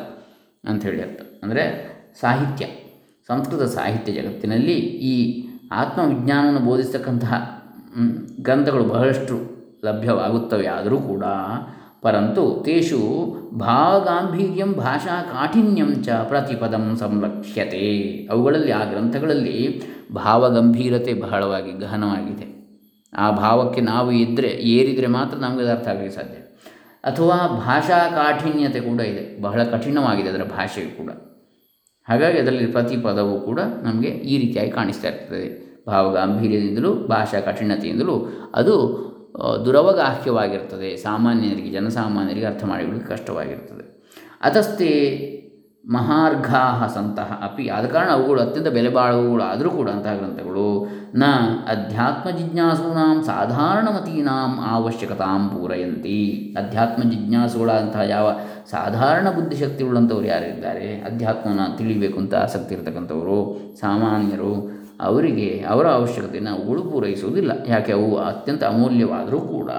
ಅಂಥೇಳಿ 0.65 1.03
ಅರ್ಥ. 1.03 1.21
ಅಂದರೆ 1.43 1.65
ಸಾಹಿತ್ಯ. 2.21 2.65
ಸಂಸ್ಕೃತ 3.29 3.63
ಸಾಹಿತ್ಯ 3.63 4.13
ಜಗತ್ತಿನಲ್ಲಿ 4.13 4.75
ಈ 5.11 5.47
ಆತ್ಮವಿಜ್ಞಾನವನ್ನು 5.73 6.61
ಬೋಧಿಸ್ತಕ್ಕಂತಹ 6.61 7.63
ಗ್ರಂಥಗಳು 8.41 8.85
ಬಹಳಷ್ಟು 8.85 9.41
ಲಭ್ಯವಾಗುತ್ತವೆ 9.85 10.67
ಆದರೂ 10.67 10.97
ಕೂಡ. 10.97 11.25
ಪರಂತು 12.03 12.63
ತೇಷು 12.65 12.99
ಭಾವಗಾಂಭೀರ್ಯಂ 13.55 14.73
ಭಾಷಾ 14.73 15.23
ಕಾಠಿನ್ಯಂ 15.23 16.03
ಚ 16.03 16.09
ಪ್ರತಿಪದಂ 16.09 16.97
ಸಂರಕ್ಷ್ಯತೆ 16.97 17.85
ಅವುಗಳಲ್ಲಿ 18.31 18.71
ಆ 18.71 18.85
ಗ್ರಂಥಗಳಲ್ಲಿ 18.85 19.83
ಭಾವಗಂಭೀರತೆ 20.13 21.15
ಬಹಳವಾಗಿ 21.15 21.73
ಗಹನವಾಗಿದೆ. 21.73 22.47
ಆ 23.17 23.31
ಭಾವಕ್ಕೆ 23.31 23.81
ನಾವು 23.81 24.13
ಇದ್ದರೆ 24.13 24.49
ಏರಿದರೆ 24.49 25.07
ಮಾತ್ರ 25.07 25.39
ನಮಗೆ 25.39 25.69
ಅರ್ಥ 25.69 25.89
ಆಗಲಿಕ್ಕೆ 25.89 26.15
ಸಾಧ್ಯ. 26.15 26.37
ಅಥವಾ 27.05 27.63
ಭಾಷಾ 27.67 28.11
ಕಾಠಿನ್ಯತೆ 28.11 28.81
ಕೂಡ 28.81 29.01
ಇದೆ. 29.01 29.43
ಬಹಳ 29.43 29.65
ಕಠಿಣವಾಗಿದೆ 29.65 30.29
ಅದರ 30.29 30.43
ಭಾಷೆಯು 30.43 30.97
ಕೂಡ. 30.97 31.11
ಹಾಗಾಗಿ 32.09 32.39
ಅದರಲ್ಲಿ 32.39 32.67
ಪ್ರತಿ 32.67 32.97
ಪದವು 32.97 33.41
ಕೂಡ 33.41 33.61
ನಮಗೆ 33.83 34.09
ಈ 34.09 34.39
ರೀತಿಯಾಗಿ 34.39 34.71
ಕಾಣಿಸ್ತಾ 34.71 35.09
ಇರ್ತದೆ. 35.09 35.47
ಭಾವಗಾಂಭೀರ್ಯದಿಂದಲೂ, 35.87 36.95
ಭಾಷಾ 36.95 37.41
ಕಠಿಣತೆಯಿಂದಲೂ 37.41 38.17
ಅದು 38.55 38.75
ದುರವಗಾಹ್ಯವಾಗಿರ್ತದೆ. 39.65 40.97
ಸಾಮಾನ್ಯರಿಗೆ, 40.97 41.71
ಜನಸಾಮಾನ್ಯರಿಗೆ 41.71 42.47
ಅರ್ಥ 42.47 42.65
ಮಾಡಿಕೊಳ್ಳಿಕ್ಕೆ 42.65 43.11
ಕಷ್ಟವಾಗಿರ್ತದೆ. 43.17 43.85
ಮಹಾರ್ಘಾ 45.89 46.91
ಸಂತಹ 46.95 47.41
ಅಪಿ. 47.45 47.69
ಆದ 47.69 47.87
ಕಾರಣ 47.87 48.09
ಅವುಗಳು 48.11 48.41
ಅತ್ಯಂತ 48.41 48.69
ಬೆಲೆ 48.69 48.89
ಬಾಳುವವುಗಳು 48.89 49.43
ಆದರೂ 49.43 49.71
ಕೂಡ 49.71 49.91
ಅಂತಹ 49.91 50.15
ಗ್ರಂಥಗಳು. 50.15 50.89
ನ 51.15 51.25
ಅಧ್ಯಾತ್ಮ 51.69 52.31
ಜಿಜ್ಞಾಸೂನಾಂ 52.31 53.23
ಸಾಧಾರಣಮತೀನಾಂ 53.23 54.59
ಅವಶ್ಯಕತಾಂ 54.71 55.49
ಪೂರಯಂತಿ. 55.49 56.55
ಅಧ್ಯಾತ್ಮ 56.59 57.03
ಜಿಜ್ಞಾಸುಗಳಾದಂತಹ 57.03 58.01
ಯಾವ 58.01 58.33
ಸಾಧಾರಣ 58.71 59.31
ಬುದ್ಧಿಶಕ್ತಿಗಳಂಥವ್ರು 59.31 60.27
ಯಾರಿದ್ದಾರೆ 60.27 60.97
ಅಧ್ಯಾತ್ಮನ 60.97 61.61
ತಿಳಿಬೇಕು 61.77 62.19
ಅಂತ 62.19 62.35
ಆಸಕ್ತಿ 62.35 62.75
ಇರತಕ್ಕಂಥವರು, 62.75 63.61
ಸಾಮಾನ್ಯರು, 63.81 64.85
ಅವರಿಗೆ 65.01 65.65
ಅವರ 65.69 65.87
ಅವಶ್ಯಕತೆಯನ್ನು 65.87 66.51
ಅವುಗಳು 66.51 66.83
ಪೂರೈಸುವುದಿಲ್ಲ. 66.83 67.53
ಯಾಕೆ? 67.69 67.93
ಅವು 67.93 68.17
ಅತ್ಯಂತ 68.17 68.65
ಅಮೂಲ್ಯವಾದರೂ 68.65 69.41
ಕೂಡ 69.41 69.71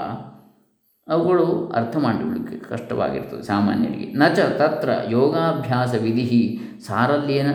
ಅವುಗಳು 1.08 1.72
ಅರ್ಥ 1.76 1.98
ಮಾಡಿಕೊಳ್ಳಿಕ್ಕೆ 1.98 2.58
ಕಷ್ಟವಾಗಿರ್ತದೆ 2.70 3.44
ಸಾಮಾನ್ಯರಿಗೆ. 3.44 4.14
ನ 4.14 4.24
ತತ್ರ 4.34 4.90
ಯೋಗಾಭ್ಯಾಸ 5.10 5.96
ವಿಧಿ 6.02 6.60
ಸಾರಲ್ಯೇನ 6.88 7.52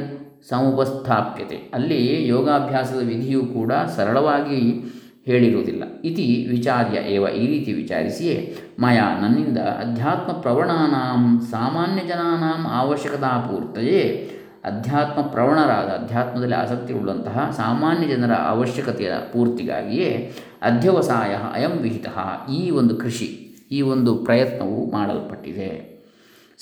ಸಮುಪಸ್ಥಾಪ್ಯತೆ. 0.49 1.71
ಅಲ್ಲಿ 1.75 2.29
ಯೋಗಾಭ್ಯಾಸದ 2.29 2.97
ವಿಧಿಯೂ 2.97 3.43
ಕೂಡ 3.43 3.73
ಸರಳವಾಗಿ 3.97 4.85
ಹೇಳಿರುವುದಿಲ್ಲ. 5.25 5.83
ಇತಿ 6.05 6.47
ವಿಚಾರ್ಯ 6.51 6.99
ಏವ 6.99 7.27
ಈ 7.29 7.47
ರೀತಿ 7.47 7.73
ವಿಚಾರಿಸಿಯೇ, 7.73 8.57
ಮಯ 8.79 8.99
ನನ್ನಿಂದ 8.99 9.59
ಅಧ್ಯಾತ್ಮ 9.59 10.33
ಪ್ರವಣಾನಾಂ 10.33 11.41
ಸಾಮಾನ್ಯ 11.51 12.09
ಜನಾನಾಂ 12.09 12.67
ಅವಶ್ಯಕತಾ 12.79 13.49
ಪೂರ್ತಯೇ. 13.51 14.31
ಅಧ್ಯಾತ್ಮ 14.65 15.23
ಪ್ರವಣರಾದ 15.23 16.03
ಅಧ್ಯಾತ್ಮದಲ್ಲಿ 16.03 16.55
ಆಸಕ್ತಿ 16.55 16.93
ಉಳ್ಳಂತಹ 16.93 17.51
ಸಾಮಾನ್ಯ 17.57 18.09
ಜನರ 18.09 18.33
ಅವಶ್ಯಕತೆಯ 18.33 19.13
ಪೂರ್ತಿಗಾಗಿಯೇ 19.33 20.33
ಅಧ್ಯವಸಾಯ 20.63 21.35
ಅಯಂ 21.55 21.71
ವಿಹಿತ 21.71 22.07
ಈ 22.53 22.71
ಒಂದು 22.71 22.97
ಕೃಷಿ 22.97 23.40
ಈ 23.71 23.81
ಒಂದು 23.81 24.15
ಪ್ರಯತ್ನವು 24.17 24.91
ಮಾಡಲ್ಪಟ್ಟಿದೆ. 24.91 25.91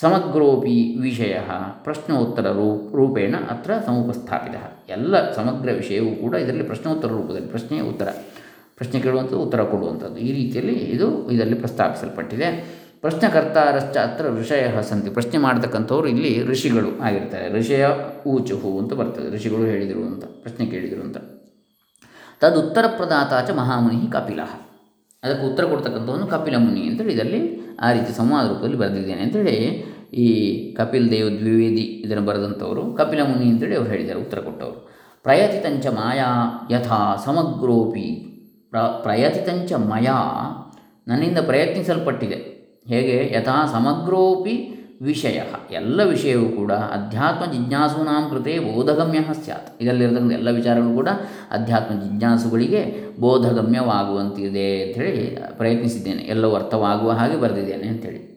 ಸಮಗ್ರೋಪಿ 0.00 0.98
ವಿಷಯ 0.98 1.38
ಪ್ರಶ್ನೋತ್ತರ 1.82 2.46
ರೂಪೇಣ 2.92 3.34
ಅತ್ರ 3.50 3.70
ಸಮುಪಸ್ಥಾಪಿತ. 3.86 4.56
ಎಲ್ಲ 4.88 5.32
ಸಮಗ್ರ 5.32 5.70
ವಿಷಯವೂ 5.72 6.16
ಕೂಡ 6.16 6.34
ಇದರಲ್ಲಿ 6.34 6.64
ಪ್ರಶ್ನೋತ್ತರ 6.64 7.08
ರೂಪದಲ್ಲಿ 7.08 7.48
ಪ್ರಶ್ನೆಯ 7.48 7.80
ಉತ್ತರ. 7.80 8.08
ಪ್ರಶ್ನೆ 8.76 9.00
ಕೇಳುವಂಥದ್ದು, 9.00 9.40
ಉತ್ತರ 9.40 9.62
ಕೊಡುವಂಥದ್ದು. 9.62 10.16
ಈ 10.16 10.32
ರೀತಿಯಲ್ಲಿ 10.32 10.72
ಇದು 10.72 11.30
ಇದರಲ್ಲಿ 11.30 11.54
ಪ್ರಸ್ತಾಪಿಸಲ್ಪಟ್ಟಿದೆ. 11.54 12.78
ಪ್ರಶ್ನಕರ್ತಾರಶ್ಚ 13.00 13.96
ಅತ್ರ 13.96 14.26
ಋಷಯ 14.28 14.82
ಸಂತಿ. 14.82 15.10
ಪ್ರಶ್ನೆ 15.10 15.38
ಮಾಡತಕ್ಕಂಥವ್ರು 15.38 16.08
ಇಲ್ಲಿ 16.08 16.46
ಋಷಿಗಳು 16.46 17.00
ಆಗಿರ್ತಾರೆ. 17.00 17.58
ಋಷಯ 17.58 17.86
ಊಚುಹು 18.26 18.78
ಅಂತ 18.78 18.92
ಬರ್ತದೆ. 18.92 19.36
ಋಷಿಗಳು 19.36 19.64
ಹೇಳಿದರು 19.64 20.06
ಅಂತ 20.06 20.24
ಪ್ರಶ್ನೆ 20.24 20.66
ಕೇಳಿದರು 20.66 21.00
ಅಂತ 21.00 21.16
ತದುತ್ತರ 22.40 22.84
ಪ್ರದಾತಾಚ 22.96 23.50
ಮಹಾಮುನಿ 23.50 24.12
ಕಪಿಲ. 24.12 24.40
ಅದಕ್ಕೆ 25.22 25.46
ಉತ್ತರ 25.46 25.64
ಕೊಡ್ತಕ್ಕಂಥವನು 25.64 26.26
ಕಪಿಲ 26.26 26.56
ಮುನಿ 26.56 26.80
ಅಂತೇಳಿ 26.80 27.12
ಇದರಲ್ಲಿ 27.12 27.60
ಆ 27.80 27.92
ರೀತಿ 27.92 28.16
ಸಂವಾದ 28.16 28.48
ರೂಪದಲ್ಲಿ 28.48 28.76
ಬರೆದಿದ್ದೇನೆ 28.76 29.22
ಅಂತೇಳಿ 29.22 29.84
ಈ 30.14 30.28
ಕಪಿಲ್ 30.72 31.10
ದೇವ್ 31.10 31.38
ದ್ವಿವೇದಿ 31.38 31.80
ಇದನ್ನು 31.80 32.24
ಬರೆದಂಥವರು, 32.24 32.92
ಕಪಿಲ 32.92 33.22
ಮುನಿ 33.22 33.50
ಅಂತೇಳಿ 33.50 33.76
ಅವ್ರು 33.76 33.90
ಹೇಳಿದ್ದಾರೆ, 33.90 34.20
ಉತ್ತರ 34.20 34.38
ಕೊಟ್ಟವರು. 34.38 34.88
ಪ್ರಯತಿತಂಚ 35.22 35.86
ಮಾಯಾ 35.86 36.24
ಯಥಾ 36.70 37.16
ಸಮಗ್ರೋಪಿ. 37.24 38.24
ಪ್ರ, 38.70 38.78
ಪ್ರಯತಿತಂಚ 38.78 39.72
ಮಯಾ 39.72 40.14
ನನ್ನಿಂದ 41.08 41.38
ಪ್ರಯತ್ನಿಸಲ್ಪಟ್ಟಿದೆ. 41.38 42.58
ಹೇಗೆ? 42.88 43.34
ಯಥಾ 43.38 43.66
ಸಮಗ್ರೋಪಿ 43.66 44.77
ವಿಷಯ. 45.02 45.40
ಎಲ್ಲ 45.70 46.02
ವಿಷಯವೂ 46.02 46.48
ಕೂಡ 46.48 46.72
ಅಧ್ಯಾತ್ಮ 46.72 47.52
ಜಿಜ್ಞಾಸೂನಾಂ 47.52 48.30
ಕೃತೆ 48.30 48.58
ಬೋಧಗಮ್ಯ 48.58 49.18
ಸ್ಯಾತ್. 49.44 49.82
ಇದರಲ್ಲಿರತಕ್ಕಂಥ 49.82 50.32
ಎಲ್ಲ 50.32 50.50
ವಿಚಾರಗಳು 50.50 50.94
ಕೂಡ 50.94 51.08
ಅಧ್ಯಾತ್ಮ 51.50 51.94
ಜಿಜ್ಞಾಸುಗಳಿಗೆ 52.02 53.04
ಬೋಧಗಮ್ಯವಾಗುವಂತಿದೆ 53.20 54.82
ಅಂಥೇಳಿ 54.82 55.38
ಪ್ರಯತ್ನಿಸಿದ್ದೇನೆ. 55.56 56.22
ಎಲ್ಲವೂ 56.22 56.54
ಅರ್ಥವಾಗುವ 56.54 57.10
ಹಾಗೆ 57.10 57.36
ಬರೆದಿದ್ದೇನೆ 57.36 57.88
ಅಂಥೇಳಿ. 57.88 58.28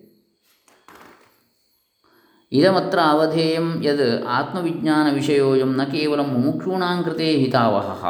ಇದಮತ್ರ 2.51 2.99
ಅವಧೇಯಂ 3.09 3.83
ಯದ್ 3.83 4.25
ಆತ್ಮವಿಜ್ಞಾನ 4.27 5.13
ವಿಷಯೋಯಂ 5.13 5.75
ನ 5.75 5.83
ಕೇವಲ 5.83 6.19
ಮುಮುಕ್ಷೂಣಾಂ 6.19 7.03
ಕೃತೆ 7.03 7.31
ಹಿತಾವಹ. 7.31 8.05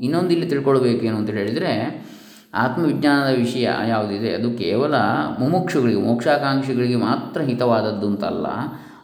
ಇನ್ನೊಂದು 0.00 0.30
ಇಲ್ಲಿ 0.30 0.48
ತಿಳ್ಕೊಳ್ಬೇಕೇನು 0.48 1.16
ಅಂತ 1.16 1.30
ಹೇಳಿದರೆ 1.30 1.72
ಆತ್ಮವಿಜ್ಞಾನದ 2.58 3.38
ವಿಷಯ 3.38 3.68
ಯಾವುದಿದೆ, 3.88 4.34
ಅದು 4.34 4.50
ಕೇವಲ 4.50 4.94
ಮುಮುಕ್ಷುಗಳಿಗೆ, 5.38 6.00
ಮೋಕ್ಷಾಕಾಂಕ್ಷಿಗಳಿಗೆ 6.00 6.96
ಮಾತ್ರ 6.96 7.40
ಹಿತವಾದದ್ದು 7.40 8.06
ಅಂತಲ್ಲ. 8.06 8.46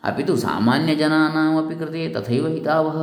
ಅಪಿತು 0.04 0.37
ಸಾಮಾನ್ಯ 0.37 0.94
ಜನಾನಾಮಪಿ 0.94 1.78
ಕೃತೆ 1.78 2.08
ತಥೈವ 2.08 2.49
ಹಿತಾವಹ. 2.49 2.96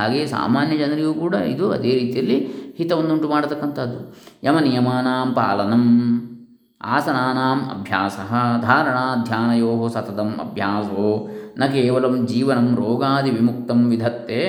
ಹಾಗೆಯೇ 0.00 0.26
ಸಾಮಾನ್ಯ 0.26 0.76
ಜನರಿಗೂ 0.76 1.14
ಕೂಡ 1.14 1.34
ಇದು 1.34 1.72
ಅದೇ 1.72 1.98
ರೀತಿಯಲ್ಲಿ 1.98 2.38
ಹಿತವನ್ನುಂಟು 2.76 3.28
ಮಾಡತಕ್ಕಂಥದ್ದು. 3.28 4.16
ಯಮ 4.44 4.58
ನಿಯಮಾನಾಂ 4.58 5.34
ಪಾಲನಂ. 5.34 5.84
ಆಸನಾನಾಂ 6.80 7.60
ಧ್ಯಾನಯೋ 9.26 9.70
ಸತತಂ 9.94 10.28
ಅಭ್ಯಾಸೋ 10.44 11.06
ನ 11.60 11.66
ಕೇವಲಂ 11.72 12.14
ಜೀವನಂ 12.26 12.68
ರೋಗಾದಿ 12.80 13.30
ವಿಮುಕ್ತಂ 13.30 13.80
ವಿಧತ್ತೆ 13.90 14.40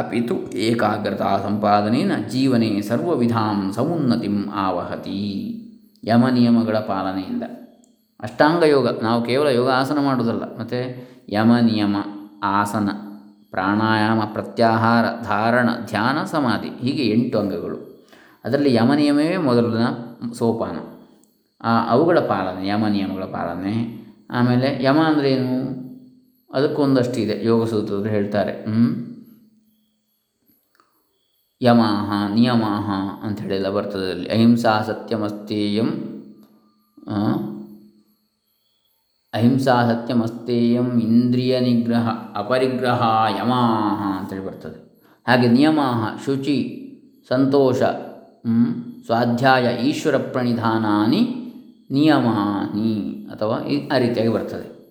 ಅಪಿತು 0.00 0.36
ಏಕಾಗ್ರತಾ 0.66 1.30
ಸಂಪಾದನೇನ 1.46 2.12
ಜೀವನೆ 2.32 2.70
ಸರ್ವವಿಧಾಂ 2.88 3.58
ಸಮುನ್ನತಿಂ 3.76 4.38
ಆವಹತಿ 4.64 5.20
ಯಮ 6.04 6.24
ನಿಯಮಗಳ 6.28 6.78
ಪಾಲನೆಯಿಂದ. 6.78 7.44
ಅಷ್ಟಾಂಗ 8.20 8.62
ಯೋಗ 8.64 8.88
ನಾವು 9.02 9.20
ಕೇವಲ 9.22 9.48
ಯೋಗ 9.48 9.68
ಆಸನ 9.70 9.98
ಮಾಡುವುದಲ್ಲ, 9.98 10.44
ಮತ್ತು 10.58 10.80
ಯಮ 11.32 11.52
ನಿಯಮ, 11.68 11.96
ಆಸನ, 12.44 12.88
ಪ್ರಾಣಾಯಾಮ, 13.50 14.20
ಪ್ರತ್ಯಾಹಾರ, 14.32 15.04
ಧಾರಣ, 15.22 15.68
ಧ್ಯಾನ, 15.90 16.18
ಸಮಾಧಿ 16.24 16.70
ಹೀಗೆ 16.82 17.04
ಎಂಟು 17.14 17.38
ಅಂಗಗಳು. 17.38 17.78
ಅದರಲ್ಲಿ 18.44 18.72
ಯಮ 18.74 18.90
ನಿಯಮವೇ 18.94 19.36
ಮೊದಲಿನ 19.36 19.86
ಸೋಪಾನ. 20.32 20.76
ಅವುಗಳ 21.60 22.18
ಪಾಲನೆ 22.18 22.68
ಯಮ 22.68 22.86
ನಿಯಮಗಳ 22.86 23.24
ಪಾಲನೆ. 23.24 24.04
ಆಮೇಲೆ 24.30 24.84
ಯಮ 24.84 24.98
ಅಂದರೆ 25.00 25.32
ಏನು? 25.32 25.84
ಅದಕ್ಕೊಂದಷ್ಟು 26.54 27.20
ಇದೆ 27.20 27.44
ಯೋಗ 27.44 27.68
ಸೂತ್ರದಲ್ಲಿ 27.68 28.10
ಹೇಳ್ತಾರೆ 28.10 28.52
ಯಮಾಹ, 31.62 32.34
ನಿಯಮಾಹ 32.34 32.90
ಅಂಥೇಳೆಲ್ಲ 33.26 33.68
ಬರ್ತದೆ 33.68 34.10
ಅಲ್ಲಿ. 34.10 34.28
ಅಹಿಂಸಾ 34.28 34.82
ಸತ್ಯಮಸ್ತೇಯಂ 34.82 35.86
ಅಹಿಂಸಾ 39.34 39.92
ಸತ್ಯಮಸ್ತೇಯಂ 39.92 41.00
ಇಂದ್ರಿಯ 41.00 41.60
ನಿಗ್ರಹ, 41.60 42.08
ಅಪರಿಗ್ರಹ, 42.34 43.02
ಯಮಾಹ 43.38 44.18
ಅಂತೇಳಿ 44.18 44.46
ಬರ್ತದೆ. 44.46 45.00
ಹಾಗೆ 45.28 45.48
ನಿಯಮಾಹ, 45.48 46.24
ಶುಚಿ, 46.24 46.58
ಸಂತೋಷ 47.28 47.82
ಸ್ವಾಧ್ಯಾಯ, 49.06 49.76
ಈಶ್ವರ 49.76 50.16
ಪ್ರಣಿಧಾನಾನಿ 50.16 51.43
ನಿಯಮಾನಿ 51.90 53.26
ಅಥವಾ 53.32 53.56
ಆ 53.94 53.98
ರೀತಿಯಾಗಿ 53.98 54.32
ಬರ್ತದೆ. 54.32 54.84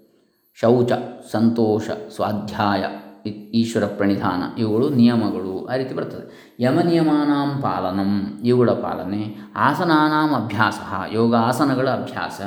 ಶೌಚ, 0.56 0.92
ಸಂತೋಷ, 1.32 1.90
ಸ್ವಾಧ್ಯಾಯ 2.16 2.86
ಈಶ್ವರ 3.32 3.86
ಪ್ರಣಿಧಾನ, 3.86 4.60
ಇವುಗಳು 4.62 4.90
ನಿಯಮಗಳು 4.90 5.66
ಆ 5.66 5.76
ರೀತಿ 5.76 5.96
ಬರ್ತದೆ. 5.96 6.53
ಯಮ 6.64 6.80
ನಿಯಮಾನಾಂ 6.82 7.62
ಪಾಲನಂ, 7.62 8.12
ಇವುಗಳ 8.44 8.72
ಪಾಲನೆ, 8.72 9.24
ಆಸನಾನಾಂ 9.68 10.32
ಅಭ್ಯಾಸ, 10.42 10.80
ಯೋಗಾಸನಗಳ 11.14 11.88
ಅಭ್ಯಾಸ 11.90 12.42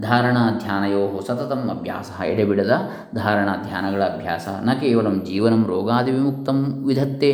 ಧಾರಣಾ 0.00 0.42
ಧ್ಯಾನಯೋ 0.62 1.00
ಸತತಂ 1.26 1.62
ಅಭ್ಯಾಸ, 1.70 2.10
ಎಡೆಬಿಡದ 2.24 2.74
ಧಾರಣಾ 3.14 3.54
ಧ್ಯಾನಗಳ 3.68 4.02
ಅಭ್ಯಾಸ, 4.02 4.48
ನ 4.64 4.74
ಕೇವಲ 4.80 5.08
ಜೀವನಂ 5.28 5.62
ರೋಗಾದಿ 5.68 6.10
ವಿಮುಕ್ತಂ 6.10 6.58
ವಿಧತ್ತೆ. 6.86 7.32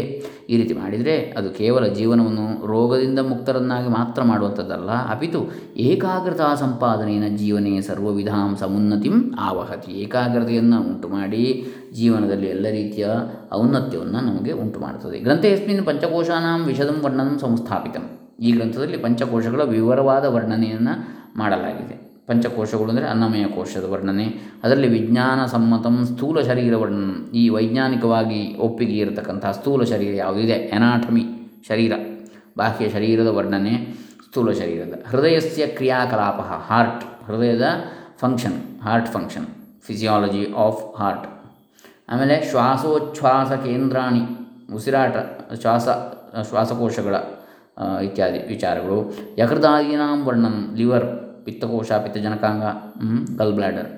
ಈ 0.50 0.56
ರೀತಿ 0.56 0.74
ಮಾಡಿದರೆ 0.74 1.14
ಅದು 1.38 1.48
ಕೇವಲ 1.50 1.84
ಜೀವನವನ್ನು 1.86 2.66
ರೋಗದಿಂದ 2.66 3.18
ಮುಕ್ತರನ್ನಾಗಿ 3.18 3.88
ಮಾತ್ರ 3.88 4.22
ಮಾಡುವಂಥದ್ದಲ್ಲ, 4.22 4.90
ಅಪಿತು 5.14 5.40
ಏಕಾಗ್ರತಾ 5.76 6.54
ಸಂಪಾದನೆಯ 6.54 7.30
ಜೀವನೇ 7.36 7.80
ಸರ್ವವಿಧಾಂ 7.80 8.56
ಸಮುನ್ನತಿಂ 8.60 9.16
ಆವಹತಿ. 9.40 9.92
ಏಕಾಗ್ರತೆಯನ್ನು 9.92 10.80
ಉಂಟು 10.80 11.08
ಮಾಡಿ 11.08 11.44
ಜೀವನದಲ್ಲಿ 11.92 12.46
ಎಲ್ಲ 12.46 12.66
ರೀತಿಯ 12.70 13.06
ಔನ್ನತ್ಯವನ್ನು 13.52 14.20
ನಮಗೆ 14.20 14.52
ಉಂಟು 14.52 14.80
ಮಾಡುತ್ತದೆ 14.80 15.18
ಗ್ರಂಥೆಯಸ್ಮಿನ್ 15.18 15.86
ಪಂಚಕೋಶಾನಾಂ 15.86 16.64
ವಿಷದಂ 16.64 16.98
ವರ್ಣನಂ 17.04 17.38
ಸಂಸ್ಥಾಪಿತಂ. 17.38 18.04
ಈ 18.40 18.52
ಗ್ರಂಥದಲ್ಲಿ 18.52 18.96
ಪಂಚಕೋಶಗಳ 18.96 19.62
ವಿವರವಾದ 19.62 20.24
ವರ್ಣನೆಯನ್ನು 20.24 20.94
ಮಾಡಲಾಗಿದೆ. 21.38 21.96
ಪಂಚಕೋಶಗಳು 22.26 22.88
ಅಂದರೆ 22.88 23.06
ಅನ್ನಮಯ 23.06 23.44
ಕೋಶದ 23.44 23.84
ವರ್ಣನೆ, 23.84 24.26
ಅದರಲ್ಲಿ 24.64 24.88
ವಿಜ್ಞಾನ 24.88 25.46
ಸಮ್ಮತಂ 25.46 25.96
ಸ್ಥೂಲ 26.06 26.40
ಶರೀರ 26.40 26.76
ವರ್ಣನ. 26.76 27.12
ಈ 27.34 27.48
ವೈಜ್ಞಾನಿಕವಾಗಿ 27.48 28.56
ಒಪ್ಪಿಗೆ 28.58 28.96
ಇರತಕ್ಕಂಥ 28.98 29.46
ಸ್ಥೂಲ 29.46 29.82
ಶರೀರ 29.84 30.14
ಯಾವುದಿದೆ? 30.14 30.52
ಎನಾಟಮಿ 30.52 31.24
ಶರೀರ, 31.68 31.92
ಬಾಹ್ಯ 32.58 32.88
ಶರೀರದ 32.90 33.26
ವರ್ಣನೆ, 33.26 33.74
ಸ್ಥೂಲ 34.26 34.50
ಶರೀರದ. 34.52 34.94
ಹೃದಯಸ್ಯ 35.10 35.66
ಕ್ರಿಯಾಕಲಾಪ, 35.66 36.40
ಹಾರ್ಟ್, 36.68 37.04
ಹೃದಯದ 37.26 37.68
function 38.18 38.58
heart 38.82 39.08
function 39.08 39.46
physiology 39.86 40.44
of 40.56 40.82
heart 41.00 41.26
ಆಮೇಲೆ 42.08 42.34
ಶ್ವಾಸೋಚ್ಛ್ವಾಸ 42.50 43.52
ಕೇಂದ್ರಾಣಿ, 43.64 44.22
ಉಸಿರಾಟ, 44.76 45.16
ಶ್ವಾಸ, 45.62 45.86
ಶ್ವಾಸಕೋಶಗಳ 46.48 47.16
ಇತ್ಯಾದಿ 48.08 48.38
ವಿಚಾರಗಳು. 48.52 48.98
ಯಕೃತಾದೀನಾಂ 49.40 50.20
ವರ್ಣನ್ 50.26 50.60
ಲಿವರ್, 50.78 51.06
ಪಿತ್ತಕೋಶ, 51.46 51.88
ಪಿತ್ತಜನಕಾಂಗ 52.04 52.64
ಗಲ್ 53.40 53.54
ಬ್ಲ್ಯಾಡರ್ 53.58 53.90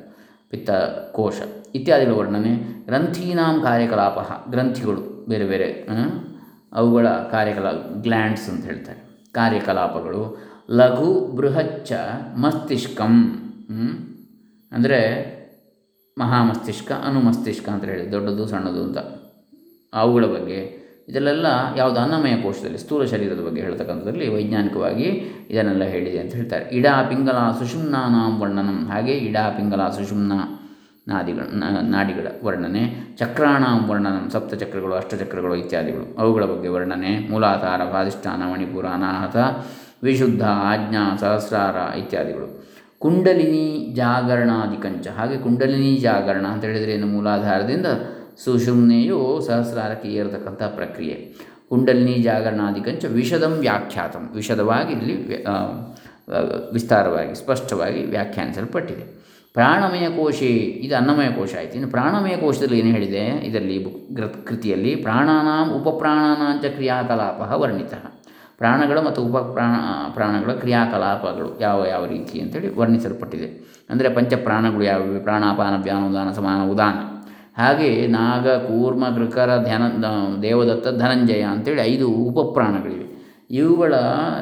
ಪಿತ್ತಕೋಶ 0.53 1.39
ಇತ್ಯಾದಿಗಳ 1.75 2.15
ವರ್ಣನೆ. 2.19 2.53
ಗ್ರಂಥೀನಾಂ 2.89 3.57
ಕಾರ್ಯಕಲಾಪ, 3.67 4.19
ಗ್ರಂಥಿಗಳು 4.53 5.03
ಬೇರೆ 5.31 5.47
ಬೇರೆ 5.53 5.69
ಅವುಗಳ 6.73 7.09
ಕಾರ್ಯಕಲಾ 7.33 7.73
ಗ್ಲ್ಯಾಂಡ್ಸ್ 8.05 8.47
ಅಂತ 8.51 8.63
ಹೇಳ್ತಾರೆ, 8.71 9.01
ಕಾರ್ಯಕಲಾಪಗಳು. 9.39 10.23
ಲಘು 10.79 11.11
ಬೃಹಚ್ಚ 11.37 11.93
ಮಸ್ತಿಷ್ಕಂ 12.43 13.15
ಅಂದರೆ 14.73 15.01
ಮಹಾಮಸ್ತಿಷ್ಕ, 16.19 16.93
ಅನುಮಸ್ತಿಷ್ಕ 16.93 17.69
ಅಂತ 17.69 17.85
ಹೇಳಿ, 17.85 18.13
ದೊಡ್ಡದು, 18.13 18.47
ಸಣ್ಣದು 18.47 18.85
ಅಂತ. 18.85 18.99
ಅವುಗಳ 19.95 20.25
ಬಗ್ಗೆ 20.27 20.89
ಇದರಲ್ಲೆಲ್ಲ 21.09 21.47
ಯಾವುದು 21.77 22.01
ಅನ್ನಮಯ 22.01 22.37
ಕೋಶದಲ್ಲಿ, 22.37 22.79
ಸ್ಥೂಲ 22.79 23.05
ಶರೀರದ 23.05 23.47
ಬಗ್ಗೆ 23.47 23.63
ಹೇಳ್ತಕ್ಕಂಥದ್ರಲ್ಲಿ 23.63 24.35
ವೈಜ್ಞಾನಿಕವಾಗಿ 24.35 25.05
ಇದನ್ನೆಲ್ಲ 25.51 25.83
ಹೇಳಿದೆ 25.83 26.19
ಅಂತ 26.19 26.33
ಹೇಳ್ತಾರೆ. 26.33 26.65
ಇಡಾ 26.65 27.03
ಪಿಂಗಲ 27.03 27.33
ಸುಷುಮ್ನಾನಾಂ 27.33 28.41
ವರ್ಣನಂ. 28.41 28.89
ಹಾಗೆ 28.89 29.13
ಇಡಾ 29.13 29.51
ಪಿಂಗಲ 29.51 29.89
ಸುಷುಮ್ನ 29.89 30.33
ನಾದಿಗಳ 31.09 31.43
ನಾಡಿಗಳ 31.83 32.27
ವರ್ಣನೆ, 32.45 33.15
ಚಕ್ರಾಣಾಂ 33.19 33.89
ವರ್ಣನಂ 33.91 34.31
ಸಪ್ತಚಕ್ರಗಳು 34.31 34.95
ಅಷ್ಟಚಕ್ರಗಳು 34.95 35.57
ಇತ್ಯಾದಿಗಳು. 35.57 36.19
ಅವುಗಳ 36.19 36.45
ಬಗ್ಗೆ 36.45 36.69
ವರ್ಣನೆ, 36.69 37.29
ಮೂಲಾಧಾರ 37.31 37.81
ಸ್ವಾಧಿಷ್ಠಾನ 37.85 38.43
ಮಣಿಪುರ, 38.53 38.87
ಅನಾಹತ, 38.87 39.37
ವಿಶುದ್ಧ, 40.03 40.43
ಆಜ್ಞಾ, 40.43 41.17
ಸಹಸ್ರಾರ 41.17 41.97
ಇತ್ಯಾದಿಗಳು. 41.97 42.68
ಕುಂಡಲಿನಿ 42.99 43.67
ಜಾಗರಣಾದಿಕಂಚ 43.97 45.07
ಹಾಗೆ 45.17 45.37
ಕುಂಡಲಿನಿ 45.39 45.91
ಜಾಗರಣ 45.97 46.47
ಅಂತ 46.47 46.65
ಹೇಳಿದರೆ 46.65 46.93
ಏನು 46.93 47.07
ಮೂಲಾಧಾರದಿಂದ 47.07 47.87
ಸುಷುಮ್ನೆಯು 48.45 49.21
ಸಹಸ್ರಾರಕ್ಕೆ 49.47 50.09
ಏರತಕ್ಕಂಥ 50.09 50.63
ಪ್ರಕ್ರಿಯೆ. 50.79 51.17
ಕುಂಡಲಿನಿ 51.69 52.17
ಜಾಗರಣಾದಿಕಂಚ 52.23 53.05
ವಿಷದಂ 53.19 53.55
ವ್ಯಾಖ್ಯಾತಂ. 53.65 54.25
ವಿಷದವಾಗಿ 54.35 54.93
ಇಲ್ಲಿ 54.93 55.15
ವಿಸ್ತಾರವಾಗಿ, 56.73 57.35
ಸ್ಪಷ್ಟವಾಗಿ 57.35 58.01
ವ್ಯಾಖ್ಯಾನಿಸಲ್ಪಟ್ಟಿದೆ. 58.05 59.05
ಪ್ರಾಣಮಯ 59.55 60.07
ಕೋಶೆ, 60.17 60.51
ಇದು 60.87 60.95
ಅನ್ನಮಯ 60.97 61.29
ಕೋಶ 61.29 61.53
ಆಯಿತು. 61.59 61.75
ಇನ್ನು 61.75 61.91
ಪ್ರಾಣಮಯ 61.91 62.35
ಕೋಶದಲ್ಲಿ 62.37 62.79
ಏನು 62.79 62.91
ಹೇಳಿದೆ? 62.97 63.23
ಇದರಲ್ಲಿ 63.49 63.79
ಕೃತಿಯಲ್ಲಿ 64.49 64.93
ಪ್ರಾಣಾನಾಂ 64.97 65.69
ಉಪಪ್ರಾಣಾನಾಂಚ 65.79 66.65
ಕ್ರಿಯಾಕಲಾಪ 66.77 67.41
ವರ್ಣಿತ. 67.63 67.95
ಪ್ರಾಣಗಳ 68.59 68.99
ಮತ್ತು 69.01 69.23
ಉಪ 69.23 69.37
ಪ್ರಾಣ 69.37 69.75
ಪ್ರಾಣಗಳ 70.15 70.53
ಕ್ರಿಯಾಕಲಾಪಗಳು 70.53 71.61
ಯಾವ 71.61 71.87
ಯಾವ 71.87 72.07
ರೀತಿ 72.07 72.41
ಅಂತೇಳಿ 72.41 72.75
ವರ್ಣಿಸಲ್ಪಟ್ಟಿದೆ. 72.75 73.49
ಅಂದರೆ 73.91 74.09
ಪಂಚಪ್ರಾಣಗಳು 74.09 74.83
ಯಾವುವು? 74.83 75.23
ಪ್ರಾಣಾಪಾನ 75.23 75.83
ವ್ಯಾನೋದಾನ 75.83 76.33
ಸಮಾನ, 76.33 76.71
ಉದಾನ. 76.71 76.95
ಹಾಗೆ 77.63 78.07
ನಾಗ, 78.07 78.49
ಕೂರ್ಮ, 78.49 79.09
ಕೃಕರ, 79.09 79.63
ಧ್ಯಾನ 79.63 79.83
ದೇವದತ್ತ, 80.43 80.89
ಧನಂಜಯ 80.89 81.43
ಅಂತೇಳಿ 81.43 81.83
ಐದು 81.83 82.09
ಉಪಪ್ರಾಣಗಳಿವೆ. 82.09 83.19
ಇವುಗಳ 83.51 83.95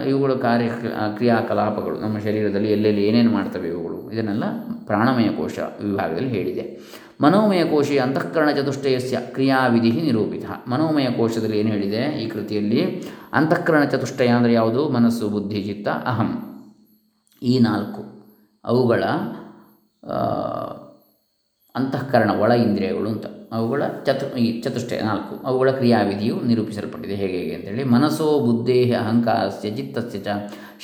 ಇವುಗಳ 0.06 0.32
ಕಾರ್ಯ 0.32 0.68
ಕ್ರಿಯಾಕಲಾಪಗಳು 1.16 2.00
ನಮ್ಮ 2.00 2.18
ಶರೀರದಲ್ಲಿ 2.18 2.72
ಎಲ್ಲೆಲ್ಲಿ 2.72 3.04
ಏನೇನು 3.04 3.30
ಮಾಡ್ತವೆ 3.30 3.68
ಇವುಗಳು? 3.68 4.12
ಇದನ್ನೆಲ್ಲ 4.12 4.44
ಪ್ರಾಣಮಯ 4.86 5.28
ಕೋಶ 5.28 5.58
ವಿಭಾಗದಲ್ಲಿ 5.58 6.28
ಹೇಳಿದೆ. 6.28 6.80
ಮನೋಮಯ 7.20 7.64
ಕೋಶ 7.64 7.90
ಅಂತಃಕರಣ 8.02 8.50
ಚತುಷ್ಟಯಸ್ಯ 8.50 9.18
ಕ್ರಿಯಾವಿಧಿ 9.20 9.90
ನಿರೂಪಿತ. 9.90 10.44
ಮನೋಮಯ 10.68 11.06
ಕೋಶದಲ್ಲಿ 11.10 11.58
ಏನು 11.58 11.68
ಹೇಳಿದೆ? 11.68 12.22
ಈ 12.22 12.28
ಕೃತಿಯಲ್ಲಿ 12.28 13.02
ಅಂತಃಕರಣ 13.32 13.84
ಚತುಷ್ಟಯ 13.84 14.28
ಅಂದರೆ 14.28 14.52
ಯಾವುದು? 14.52 14.88
ಮನಸ್ಸು, 14.88 15.28
ಬುದ್ಧಿ, 15.28 15.62
ಚಿತ್ತ, 15.62 15.88
ಅಹಂ. 15.88 16.42
ಈ 17.42 17.58
ನಾಲ್ಕು 17.58 18.16
ಅವುಗಳ 18.64 19.04
ಅಂತಃಕರಣ, 21.76 22.30
ಒಳ 22.30 22.52
ಇಂದ್ರಿಯಗಳು 22.52 23.10
ಅಂತ. 23.10 23.26
ಅವುಗಳ 23.52 23.82
ಚತು 24.04 24.38
ಈ 24.38 24.60
ಚತುಷ್ಟಯ 24.60 25.00
ನಾಲ್ಕು. 25.00 25.46
ಅವುಗಳ 25.46 25.70
ಕ್ರಿಯಾವಿಧಿಯು 25.70 26.40
ನಿರೂಪಿಸಲ್ಪಟ್ಟಿದೆ. 26.46 27.14
ಹೇಗೆ 27.14 27.38
ಹೇಗೆ 27.38 27.54
ಅಂತೇಳಿ, 27.54 27.84
ಮನಸ್ಸೋ 27.84 28.40
ಬುದ್ಧೇ 28.40 28.90
ಅಹಂಕಾರಸ್ಯ 28.90 29.70
ಚಿತ್ತಸ್ಯ 29.70 30.18
ಚ 30.18 30.26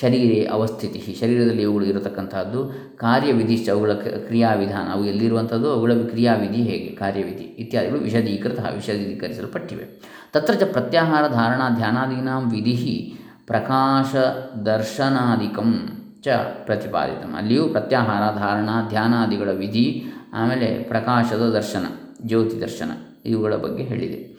ಶರೀರೇ 0.01 0.49
ಅವಸ್ಥಿತಿ. 0.53 1.17
ಶರೀರದಲ್ಲಿ 1.21 1.63
ಇವುಗಳು 1.63 1.85
ಇರತಕ್ಕಂತಹದ್ದು 1.85 2.73
ಕಾರ್ಯವಿಧಿಶ್ಚ 2.97 3.69
ಅವುಗಳ 3.69 3.93
ಕ್ರಿಯಾವಿಧಾನ. 4.27 4.93
ಅವು 4.93 5.05
ಎಲ್ಲಿರುವಂಥದ್ದು? 5.05 5.73
ಅವುಗಳ 5.73 5.93
ಕ್ರಿಯಾವಿಧಿ 5.93 6.63
ಹೇಗೆ? 6.63 6.97
ಕಾರ್ಯವಿಧಿ 6.99 7.45
ಇತ್ಯಾದಿಗಳು 7.45 7.99
ವಿಷದೀಕೃತ 7.99 8.61
ವಿಷದೀಕರಿಸಲ್ಪಟ್ಟಿವೆ 8.61 10.03
ತತ್ರ 10.33 10.55
ಚ 10.55 10.63
ಪ್ರತ್ಯಾಹಾರ 10.63 11.29
ಧಾರಣಾ 11.29 11.69
ಧ್ಯಾನಾದೀನಾಂ 11.77 12.51
ವಿಧಿ 12.51 13.15
ಪ್ರಕಾಶ 13.47 14.15
ದರ್ಶನಾಧಿಕಂ 14.59 15.89
ಚ 16.23 16.29
ಪ್ರತಿಪಾದಿತ. 16.65 17.37
ಅಲ್ಲಿಯೂ 17.37 17.69
ಪ್ರತ್ಯಾಹಾರ 17.69 18.39
ಧಾರಣಾ 18.39 18.87
ಧ್ಯಾನಾದಿಗಳ 18.89 19.51
ವಿಧಿ 19.51 20.05
ಆಮೇಲೆ 20.33 20.83
ಪ್ರಕಾಶದ 20.83 21.51
ದರ್ಶನ, 21.51 21.85
ಜ್ಯೋತಿ 22.27 22.61
ದರ್ಶನ 22.61 22.91
ಇವುಗಳ 23.25 23.57
ಬಗ್ಗೆ 23.57 23.83
ಹೇಳಿದೆ. 23.83 24.33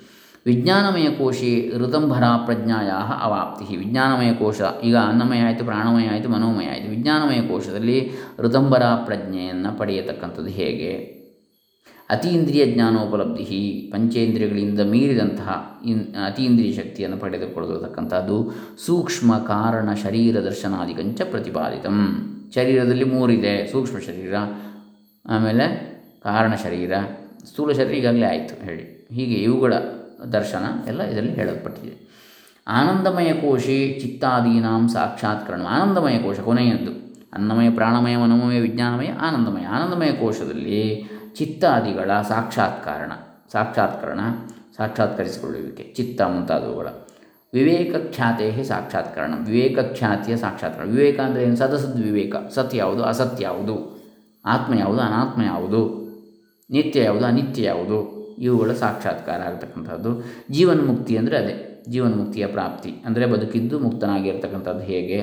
ವಿಜ್ಞಾನಮಯ 0.46 1.10
ಕೋಶಿ 1.10 1.72
ಋತಂಭರ 1.78 2.24
ಪ್ರಜ್ಞಾಯ 2.46 2.90
ಅವಾಪ್ತಿ. 3.24 3.78
ವಿಜ್ಞಾನಮಯ 3.78 4.34
ಕೋಶ, 4.34 4.62
ಈಗ 4.84 4.96
ಅನ್ನಮಯ 4.98 5.40
ಆಯಿತು, 5.40 5.66
ಪ್ರಾಣಮಯ 5.66 6.08
ಆಯಿತು, 6.08 6.30
ಮನೋಮಯ 6.30 6.66
ಆಯಿತು. 6.66 6.90
ವಿಜ್ಞಾನಮಯ 6.90 7.42
ಕೋಶದಲ್ಲಿ 7.42 8.12
ಋತಂಭರ 8.40 8.84
ಪ್ರಜ್ಞೆಯನ್ನು 9.06 9.78
ಪಡೆಯತಕ್ಕಂಥದ್ದು 9.78 10.50
ಹೇಗೆ? 10.50 11.24
ಅತೀಂದ್ರಿಯ 12.10 12.66
ಜ್ಞಾನೋಪಲಬ್ಧಿ, 12.66 13.90
ಪಂಚೇಂದ್ರಿಯಗಳಿಂದ 13.94 14.80
ಮೀರಿದಂತಹ 14.80 15.82
ಇನ್ 15.86 16.16
ಅತೀಂದ್ರಿಯ 16.26 16.74
ಶಕ್ತಿಯನ್ನು 16.74 17.18
ಪಡೆದುಕೊಳ್ಳತಕ್ಕಂಥದ್ದು 17.18 18.52
ಸೂಕ್ಷ್ಮ 18.86 19.38
ಕಾರಣ 19.38 19.94
ಶರೀರ 19.94 20.40
ದರ್ಶನಾದಿಕಂಚ 20.42 21.22
ಪ್ರತಿಪಾದಿತಂ. 21.22 22.30
ಶರೀರದಲ್ಲಿ 22.56 23.04
ಮೂರಿದೆ, 23.04 23.72
ಸೂಕ್ಷ್ಮ 23.72 23.98
ಶರೀರ 23.98 24.34
ಆಮೇಲೆ 25.30 25.94
ಕಾರಣ 26.24 26.56
ಶರೀರ, 26.56 26.94
ಸ್ಥೂಲ 27.46 27.72
ಶರೀರ 27.72 27.92
ಈಗಾಗಲೇ 27.92 28.26
ಆಯಿತು 28.26 28.66
ಹೇಳಿ. 28.66 29.08
ಹೀಗೆ 29.12 29.34
ಇವುಗಳ 29.34 29.74
ದರ್ಶನ 30.34 30.88
ಎಲ್ಲ 30.88 31.04
ಇದರಲ್ಲಿ 31.04 31.34
ಹೇಳಲ್ಪಟ್ಟಿದೆ. 31.34 32.04
ಆನಂದಮಯ 32.68 33.34
ಕೋಶಿ 33.34 34.00
ಚಿತ್ತಾದೀನಾಂ 34.02 34.90
ಸಾಕ್ಷಾತ್ಕರಣ. 34.90 35.62
ಆನಂದಮಯ 35.70 36.18
ಕೋಶ 36.20 36.40
ಕೊನೆಯದ್ದು. 36.40 36.92
ಅನ್ನಮಯ, 37.34 37.70
ಪ್ರಾಣಮಯ, 37.70 38.18
ಮನೋಮಯ, 38.18 38.60
ವಿಜ್ಞಾನಮಯ, 38.60 39.08
ಆನಂದಮಯ. 39.08 39.64
ಆನಂದಮಯ 39.64 40.12
ಕೋಶದಲ್ಲಿ 40.12 41.04
ಚಿತ್ತಾದಿಗಳ 41.36 42.12
ಸಾಕ್ಷಾತ್ಕಾರಣ. 42.22 43.12
ಸಾಕ್ಷಾತ್ಕರಣ, 43.52 44.20
ಸಾಕ್ಷಾತ್ಕರಿಸಿಕೊಳ್ಳುವಿಕೆ. 44.78 45.84
ಚಿತ್ತ 45.84 46.22
ಮುಂತಾದವುಗಳ. 46.22 46.88
ವಿವೇಕ 47.54 48.16
ಖ್ಯಾತೆ 48.16 48.64
ಸಾಕ್ಷಾತ್ಕರಣ. 48.64 49.34
ವಿವೇಕ 49.46 49.80
ಖ್ಯಾತಿಯ 49.98 50.38
ಸಾಕ್ಷಾತ್ಕರಣ. 50.38 50.86
ವಿವೇಕ 50.86 51.20
ಅಂದರೆ 51.20 51.44
ಏನು? 51.44 51.56
ಸದಸದ್ 51.56 52.02
ವಿವೇಕ 52.02 52.36
ಅಸತ್ಯ 52.36 53.44
ಯಾವುದು? 53.44 54.03
ಆತ್ಮ 54.46 54.74
ಯಾವುದು? 54.80 55.02
ಅನಾತ್ಮ 55.02 55.42
ಯಾವುದು? 55.42 55.82
ನಿತ್ಯ 56.70 57.04
ಯಾವುದು? 57.04 57.26
ಅನಿತ್ಯ 57.26 57.64
ಯಾವುದು? 57.64 58.00
ಇವುಗಳ 58.40 58.72
ಸಾಕ್ಷಾತ್ಕಾರ 58.74 59.40
ಆಗತಕ್ಕಂಥದ್ದು. 59.42 60.12
ಜೀವನ 60.52 60.82
ಮುಕ್ತಿ 60.88 61.18
ಅಂದರೆ 61.18 61.38
ಅದೇ. 61.38 61.56
ಜೀವನ 61.90 62.14
ಮುಕ್ತಿಯ 62.16 62.46
ಪ್ರಾಪ್ತಿ 62.48 62.92
ಅಂದರೆ 63.06 63.26
ಬದುಕಿದ್ದು 63.26 63.80
ಮುಕ್ತನಾಗಿರ್ತಕ್ಕಂಥದ್ದು 63.80 64.84
ಹೇಗೆ? 64.84 65.20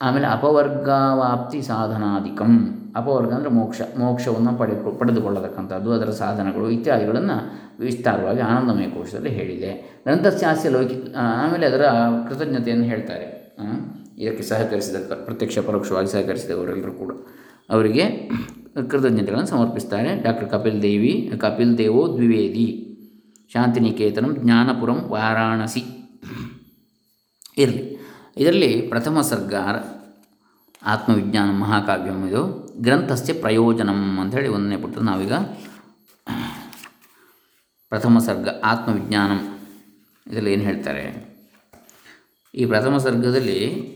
ಆಮೇಲೆ 0.00 0.26
ಅಪವರ್ಗಾವಾಪ್ತಿ 0.26 1.62
ಸಾಧನಾಧಿಕಂ. 1.62 2.52
ಅಪವರ್ಗ 2.96 3.32
ಅಂದರೆ 3.32 3.50
ಮೋಕ್ಷ. 3.50 3.80
ಮೋಕ್ಷವನ್ನು 3.98 4.52
ಪಡೆ 4.58 4.74
ಪಡೆದುಕೊಳ್ಳತಕ್ಕಂಥದ್ದು, 4.98 5.92
ಅದರ 5.92 6.10
ಸಾಧನಗಳು 6.10 6.70
ಇತ್ಯಾದಿಗಳನ್ನು 6.70 7.36
ವಿಸ್ತಾರವಾಗಿ 7.80 8.40
ಆನಂದಮಯ 8.40 8.88
ಕೋಶದಲ್ಲಿ 8.90 9.28
ಹೇಳಿದೆ. 9.28 9.72
ಗ್ರಂಥಸ್ಯಾಸ್ಯ 10.06 10.68
ಲೌಕಿ 10.68 10.96
ಆಮೇಲೆ 11.16 11.66
ಅದರ 11.66 11.84
ಕೃತಜ್ಞತೆಯನ್ನು 12.28 12.84
ಹೇಳ್ತಾರೆ. 12.84 13.26
ಇದಕ್ಕೆ 14.18 14.42
ಸಹಕರಿಸಿದ, 14.42 14.96
ಪ್ರತ್ಯಕ್ಷ 15.24 15.58
ಪರೋಕ್ಷವಾಗಿ 15.58 16.06
ಸಹಕರಿಸಿದವರೆಲ್ಲರೂ 16.06 16.92
ಕೂಡ. 16.92 17.12
ಅವರಿಗೆ 17.70 18.30
ಕೃತಜ್ಞತೆಗಳನ್ನು 18.90 19.46
ಸಮರ್ಪಿಸ್ತಾರೆ. 19.46 20.22
ಡಾಕ್ಟರ್ 20.22 20.50
ಕಪಿಲ್ 20.50 20.82
ದೇವಿ, 20.82 21.32
ಕಪಿಲ್ 21.38 21.78
ದೇವೋ 21.78 22.14
ದ್ವಿವೇದಿ, 22.14 22.86
ಶಾಂತಿನಿಕೇತನಂ 23.52 24.36
ಜ್ಞಾನಪುರಂ 24.38 24.94
ವಾರಾಣಸಿ. 24.94 25.84
ಇರಲಿ. 27.58 27.96
ಇದರಲ್ಲಿ 28.36 28.82
ಪ್ರಥಮ 28.82 29.20
ಸರ್ಗ 29.20 29.54
ಆತ್ಮವಿಜ್ಞಾನ 30.82 31.50
ಮಹಾಕಾವ್ಯಂ 31.50 32.28
ಇದು. 32.28 32.70
ಗ್ರಂಥಸ್ಯ 32.80 33.32
ಪ್ರಯೋಜನಂ 33.32 34.20
ಅಂಥೇಳಿ 34.20 34.48
ಒಂದನೇ 34.48 34.76
ಪುಟ್ಟ 34.76 34.98
ನಾವೀಗ. 34.98 35.32
ಪ್ರಥಮ 37.88 38.18
ಸರ್ಗ 38.18 38.48
ಆತ್ಮವಿಜ್ಞಾನಂ. 38.64 39.58
ಇದರಲ್ಲಿ 40.26 40.52
ಏನು 40.52 40.62
ಹೇಳ್ತಾರೆ? 40.62 41.30
ಈ 42.54 42.66
ಪ್ರಥಮ 42.66 42.98
ಸರ್ಗದಲ್ಲಿ 42.98 43.90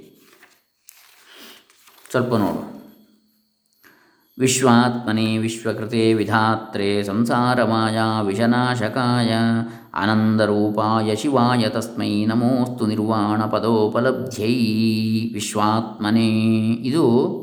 ಸ್ವಲ್ಪ 2.10 2.34
ನೋಡು. 2.34 2.73
ವಿಶ್ವಾತ್ಮನೆ 4.38 5.38
ವಿಶ್ವಕೃತೆ 5.38 6.14
ವಿಧಾತ್ರೆ 6.14 7.02
ಸಂಸಾರಮಾಯಾ 7.02 8.20
ವಿಷನಾಶಕಾಯ 8.20 9.34
ಆನಂದರೂಪಾಯ 9.94 11.14
ಶಿವಾಯ 11.14 11.68
ತಸ್ಮೈ 11.68 12.24
ನಮೋಸ್ತು 12.24 12.86
ನಿರ್ವಾಣ 12.86 13.42
ಪದೋಪಲಬ್ಧ್ಯೈ 13.42 15.34
ವಿಶ್ವಾತ್ಮನೆ. 15.34 16.72
ಇದು 16.72 17.34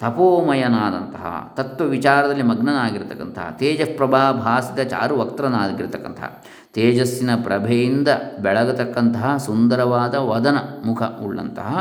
ತಪೋಮಯನಾದಂತಹ 0.00 1.54
ತತ್ವ 1.56 1.84
ವಿಚಾರದಲ್ಲಿ 1.84 2.42
ಮಗ್ನನಾಗಿರ್ತಕ್ಕಂತಹ, 2.42 3.46
ತೇಜಃಪ್ರಭಾ 3.60 4.20
ಭಾಸಿತ 4.32 4.80
ಚಾರು 4.92 5.14
ವಕ್ತನಾಗಿರ್ತಕ್ಕಂತಹ 5.16 6.28
ತೇಜಸ್ಸಿನ 6.74 7.30
ಪ್ರಭೆಯಿಂದ 7.44 8.08
ಬೆಳಗತಕ್ಕಂತಹ 8.40 9.36
ಸುಂದರವಾದ 9.46 10.14
ವದನ 10.30 10.58
ಮುಖ 10.84 11.02
ಉಳ್ಳಂತಹ, 11.22 11.72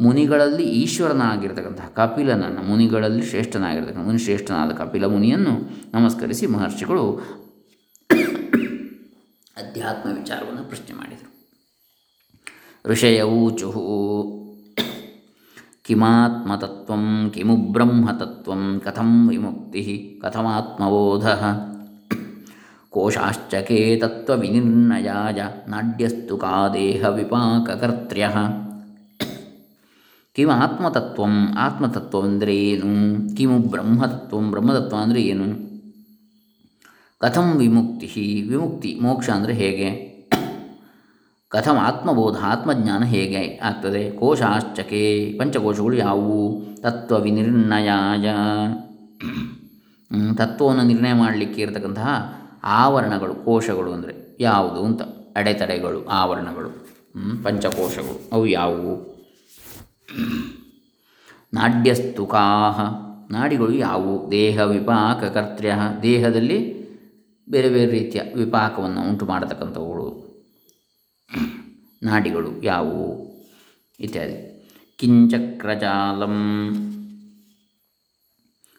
ಮುನಿಗಳಲ್ಲಿ 0.00 0.64
ಈಶ್ವರನಾಗಿರ್ತಕ್ಕಂತಹ 0.82 1.88
ಕಪಿಲನನ್ನು 1.94 2.62
ಮುನಿಗಳಲ್ಲಿ 2.62 3.22
ಶ್ರೇಷ್ಠನಾಗಿರ್ತಕ್ಕಂಥ 3.26 4.06
ಮುನಿ 4.06 4.18
ಶ್ರೇಷ್ಠನಾದ 4.18 4.72
ಕಪಿಲ 4.72 5.06
ಮುನಿಯನ್ನು 5.06 5.54
ನಮಸ್ಕರಿಸಿ 5.94 6.46
ಮಹರ್ಷಿಗಳು 6.46 7.04
ಅಧ್ಯಾತ್ಮ 9.62 10.08
ವಿಚಾರವನ್ನು 10.16 10.64
ಪ್ರಶ್ನೆ 10.64 10.94
ಮಾಡಿದರು. 10.96 11.30
ಋಷಯವೂಚು 12.84 13.70
ಕಿಮಾತ್ಮತತ್ವಂ 15.86 17.30
ಕಿಮು 17.34 17.56
ಬ್ರಹ್ಮತತ್ವಂ 17.72 18.80
ಕಥಂ 18.84 19.28
ವಿಮುಕ್ತಿ 19.28 19.82
ಕಥಮಾತ್ಮಬೋಧ 20.22 21.26
ಕೋಶಾಶ್ಚಕೆ 22.90 23.98
ತತ್ವವಿನಿರ್ಣಯಾಯ 24.00 25.40
ನಾಡ್ಯಸ್ತು 25.68 26.38
ಕಾ 26.38 26.68
ದೇಹ 26.68 27.08
ವಿಪಾಕಕರ್ತ್ರ್ಯ 27.08 28.26
ಕಿಮ 30.36 30.50
ಆತ್ಮತತ್ವಂ 30.62 31.54
ಆತ್ಮತತ್ವ 31.58 32.20
ಅಂದರೆ 32.20 32.56
ಏನು 32.56 32.90
ಕಿಮು 33.36 33.58
ಬ್ರಹ್ಮತತ್ವಂ 33.58 34.50
ಬ್ರಹ್ಮತತ್ವ 34.50 34.96
ಅಂದರೆ 34.96 35.22
ಏನು 35.22 35.46
ಕಥಂ 37.20 37.52
ವಿಮುಕ್ತಿ 37.56 38.06
ವಿಮುಕ್ತಿ 38.48 38.98
ಮೋಕ್ಷ 39.02 39.30
ಅಂದರೆ 39.30 39.52
ಹೇಗೆ? 39.54 39.88
ಕಥಂ 41.56 41.76
ಆತ್ಮಬೋಧ, 41.76 42.36
ಆತ್ಮಜ್ಞಾನ 42.42 43.04
ಹೇಗೆ 43.04 43.60
ಆಗ್ತದೆ? 43.62 44.10
ಕೋಶಾಶ್ಚಕೆ 44.10 45.34
ಪಂಚಕೋಶಗಳು 45.38 45.96
ಯಾವುವು? 45.96 46.62
ತತ್ವ 46.80 47.20
ವಿನಿರ್ಣಯಾಯ. 47.20 48.30
ತತ್ವವನ್ನು 50.36 50.82
ನಿರ್ಣಯ 50.82 51.12
ಮಾಡಲಿಕ್ಕೆ 51.12 51.62
ಇರತಕ್ಕಂತಹ 51.62 52.34
ಆವರಣಗಳು, 52.64 53.34
ಕೋಶಗಳು 53.34 53.92
ಅಂದರೆ 53.92 54.36
ಯಾವುದು 54.40 54.84
ಅಂತ. 54.84 55.02
ಅಡೆತಡೆಗಳು, 55.36 56.06
ಆವರಣಗಳು. 56.06 56.88
ಪಂಚಕೋಶಗಳು, 57.42 58.30
ಅವು 58.32 58.46
ಯಾವುವು? 58.46 59.24
ನಾಡ್ಯಸ್ತುಕಾಹ. 61.54 62.80
ನಾಡಿಗಳು 63.30 63.72
ಯಾವುವು? 63.72 64.30
ದೇಹ 64.30 64.60
ವಿಪಾಕ 64.60 65.24
ಕರ್ತ್ರ್ಯ 65.24 65.74
ದೇಹದಲ್ಲಿ 66.02 66.86
ಬೇರೆ 67.50 67.68
ಬೇರೆ 67.68 67.90
ರೀತಿಯ 67.90 68.20
ವಿಪಾಕವನ್ನು 68.36 69.08
ಉಂಟು 69.08 69.26
ಮಾಡತಕ್ಕಂಥವುಗಳು 69.26 70.25
ನಾಡಿಗಳು 72.02 72.62
ಯಾವುವು? 72.62 73.36
ಇತ್ಯಾದಿ. 74.00 74.66
ಕಿಂಚಕ್ರಜಾಲಂ 74.98 76.36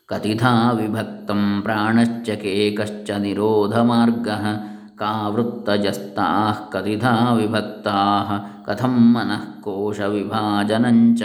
ಕಥಿಧಾ 0.06 0.72
ವಿಭಕ್ತಂ 0.72 1.62
ಪ್ರಾಣಶ್ಚ 1.62 2.30
ಕೇಕಶ್ಚ 2.30 3.10
ನಿರೋಧಮಾರ್ಗಃ 3.10 4.64
ಕಾ 4.96 5.28
ವೃತ್ತಜಸ್ತಾಃ 5.28 6.70
ಕಥಿಧಾ 6.70 7.34
ವಿಭಕ್ತಾಃ 7.34 8.64
ಕಥಂ 8.64 9.14
ಮನಃಕೋಶವಿಭಾಜನಂಚ 9.14 11.22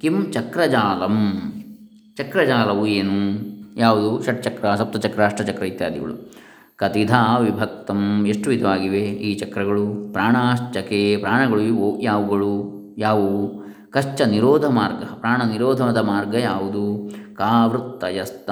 ಕಿಂ 0.00 0.32
ಚಕ್ರಜಾಲಂ. 0.32 1.42
ಚಕ್ರಜಾಲವು 2.16 2.86
ಏನು? 2.86 3.38
ಯಾವುದು? 3.76 4.22
ಷಟ್ಚಕ್ರ, 4.22 4.74
ಸಪ್ತಚಕ್ರ, 4.74 5.24
ಅಷ್ಟಚಕ್ರ 5.24 5.64
ಇತ್ಯಾದಿಗಳು. 5.64 6.38
ಕತಿಧಾ 6.78 7.38
ವಿಭಕ್ತಂ. 7.38 8.26
ಎಷ್ಟು 8.26 8.50
ವಿಧವಾಗಿವೆ 8.50 9.00
ಈ 9.00 9.34
ಚಕ್ರಗಳು? 9.34 10.12
ಪ್ರಾಣಾಶ್ಚಕೆ 10.12 11.16
ಪ್ರಾಣಗಳು 11.16 11.60
ಇವು. 11.60 12.00
ಯಾವುಗಳು? 12.00 12.78
ಯಾವುವು? 12.98 13.64
ಕಶ್ಚ 13.90 14.20
ನಿರೋಧ 14.20 14.64
ಮಾರ್ಗ. 14.64 15.04
ಪ್ರಾಣ 15.14 15.42
ನಿರೋಧದ 15.42 15.96
ಮಾರ್ಗ 15.96 16.34
ಯಾವುದು? 16.34 17.10
ಕಾ 17.34 17.66
ವೃತ್ತಯಸ್ತ. 17.66 18.50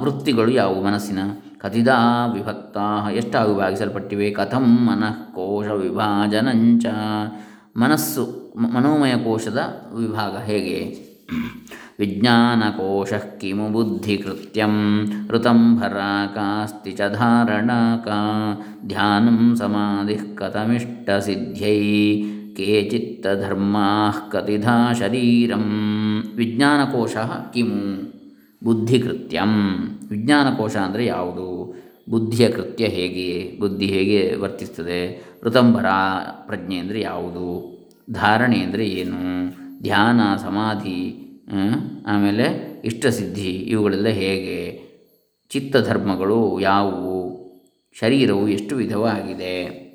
ವೃತ್ತಿಗಳು 0.00 0.50
ಯಾವುವು 0.50 0.84
ಮನಸ್ಸಿನ? 0.84 1.18
ಕಥಿದ 1.58 1.88
ವಿಭಕ್ತ. 2.32 2.76
ಎಷ್ಟಾಗಿ 3.12 3.50
ವಿಭಾಗಿಸಲ್ಪಟ್ಟಿವೆ 3.50 4.30
ಕಥಂ 4.30 4.86
ಮನಃಕೋಶ 4.86 5.66
ವಿಭಾಜನಂಚ. 5.66 6.86
ಮನಸ್ಸು 7.76 8.54
ಮನೋಮಯ 8.56 9.14
ಕೋಶದ 9.16 9.58
ವಿಭಾಗ 9.94 10.36
ಹೇಗೆ? 10.36 11.08
ವಿಜ್ಞಾನಕೋಶ 11.98 13.12
ಕಿಮು 13.40 13.68
ಬುದ್ಧಿಕೃತ್ಯಂ 13.68 14.74
ಋತಂಭರಾಕಾಸ್ತಿ 15.28 16.90
ಚ 16.90 17.00
ಧಾರಣಾಕಾ 17.08 18.18
ಧ್ಯಾನಂ 18.86 19.56
ಸಮಾಧಿ 19.56 20.18
ಕಥಮಿಷ್ಟಸಿದ್ಧ್ಯೈ 20.34 21.80
ಕೇಚಿತ್ತಧರ್ಮಾ 22.54 24.10
ಕತಿಧಾ 24.32 24.92
ಶರೀರಂ 24.92 25.66
ವಿಜ್ಞಾನಕೋಶ 26.34 27.16
ಕಿಮು 27.54 27.82
ಬುದ್ಧಿಕೃತ್ಯಂ 28.64 29.52
ವಿಜ್ಞಾನಕೋಶ 30.10 30.76
ಅಂದರೆ 30.76 31.06
ಯಾವುದು? 31.06 31.74
ಬುದ್ಧಿಯ 32.10 32.48
ಕೃತ್ಯ 32.48 32.84
ಹೇಗೆ? 32.86 33.56
ಬುದ್ಧಿ 33.60 33.86
ಹೇಗೆ 33.86 34.36
ವರ್ತಿಸ್ತದೆ? 34.36 35.00
ಋತಂಭರ 35.44 35.86
ಪ್ರಜ್ಞೆ 36.46 36.76
ಅಂದರೆ 36.76 37.00
ಯಾವುದು? 37.00 37.46
ಧಾರಣೆ 38.10 38.58
ಅಂದರೆ 38.60 38.88
ಏನು? 38.88 39.20
ಧ್ಯಾನ, 39.82 40.20
ಸಮಾಧಿ 40.36 41.27
ಆಮೇಲೆ 42.06 42.46
ಇಷ್ಟಸಿದ್ಧಿ, 42.84 43.50
ಇವುಗಳೆಲ್ಲ 43.50 44.06
ಹೇಗೆ? 44.06 44.58
ಚಿತ್ತಧರ್ಮಗಳು 45.50 46.60
ಯಾವುವು? 46.60 47.18
ಶರೀರವು 48.00 48.48
ಎಷ್ಟು 48.48 48.76
ವಿಧವಾಗಿದೆ? 48.76 49.88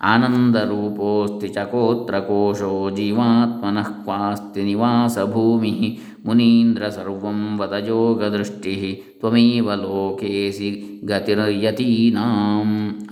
ಆನಂದರೂಪೋಸ್ತಿ 0.00 1.48
ಚಕೋತ್ರಕೋಶೋ 1.48 2.90
ಜೀವಾತ್ಮನಃ 2.90 3.90
ಕ್ವಾಸ್ತಿ 4.04 4.62
ನಿವಾಸಭೂಮಿ 4.62 6.00
ಮುನೀಂದ್ರ 6.24 6.88
ಸರ್ವಂ 6.88 7.58
ವದಜೋಗದೃಷ್ಟಿ 7.58 8.74
ತ್ವಮೇವ 9.18 9.74
ಲೋಕೇಸಿ 9.74 10.70
ಆನಂದ 11.10 12.18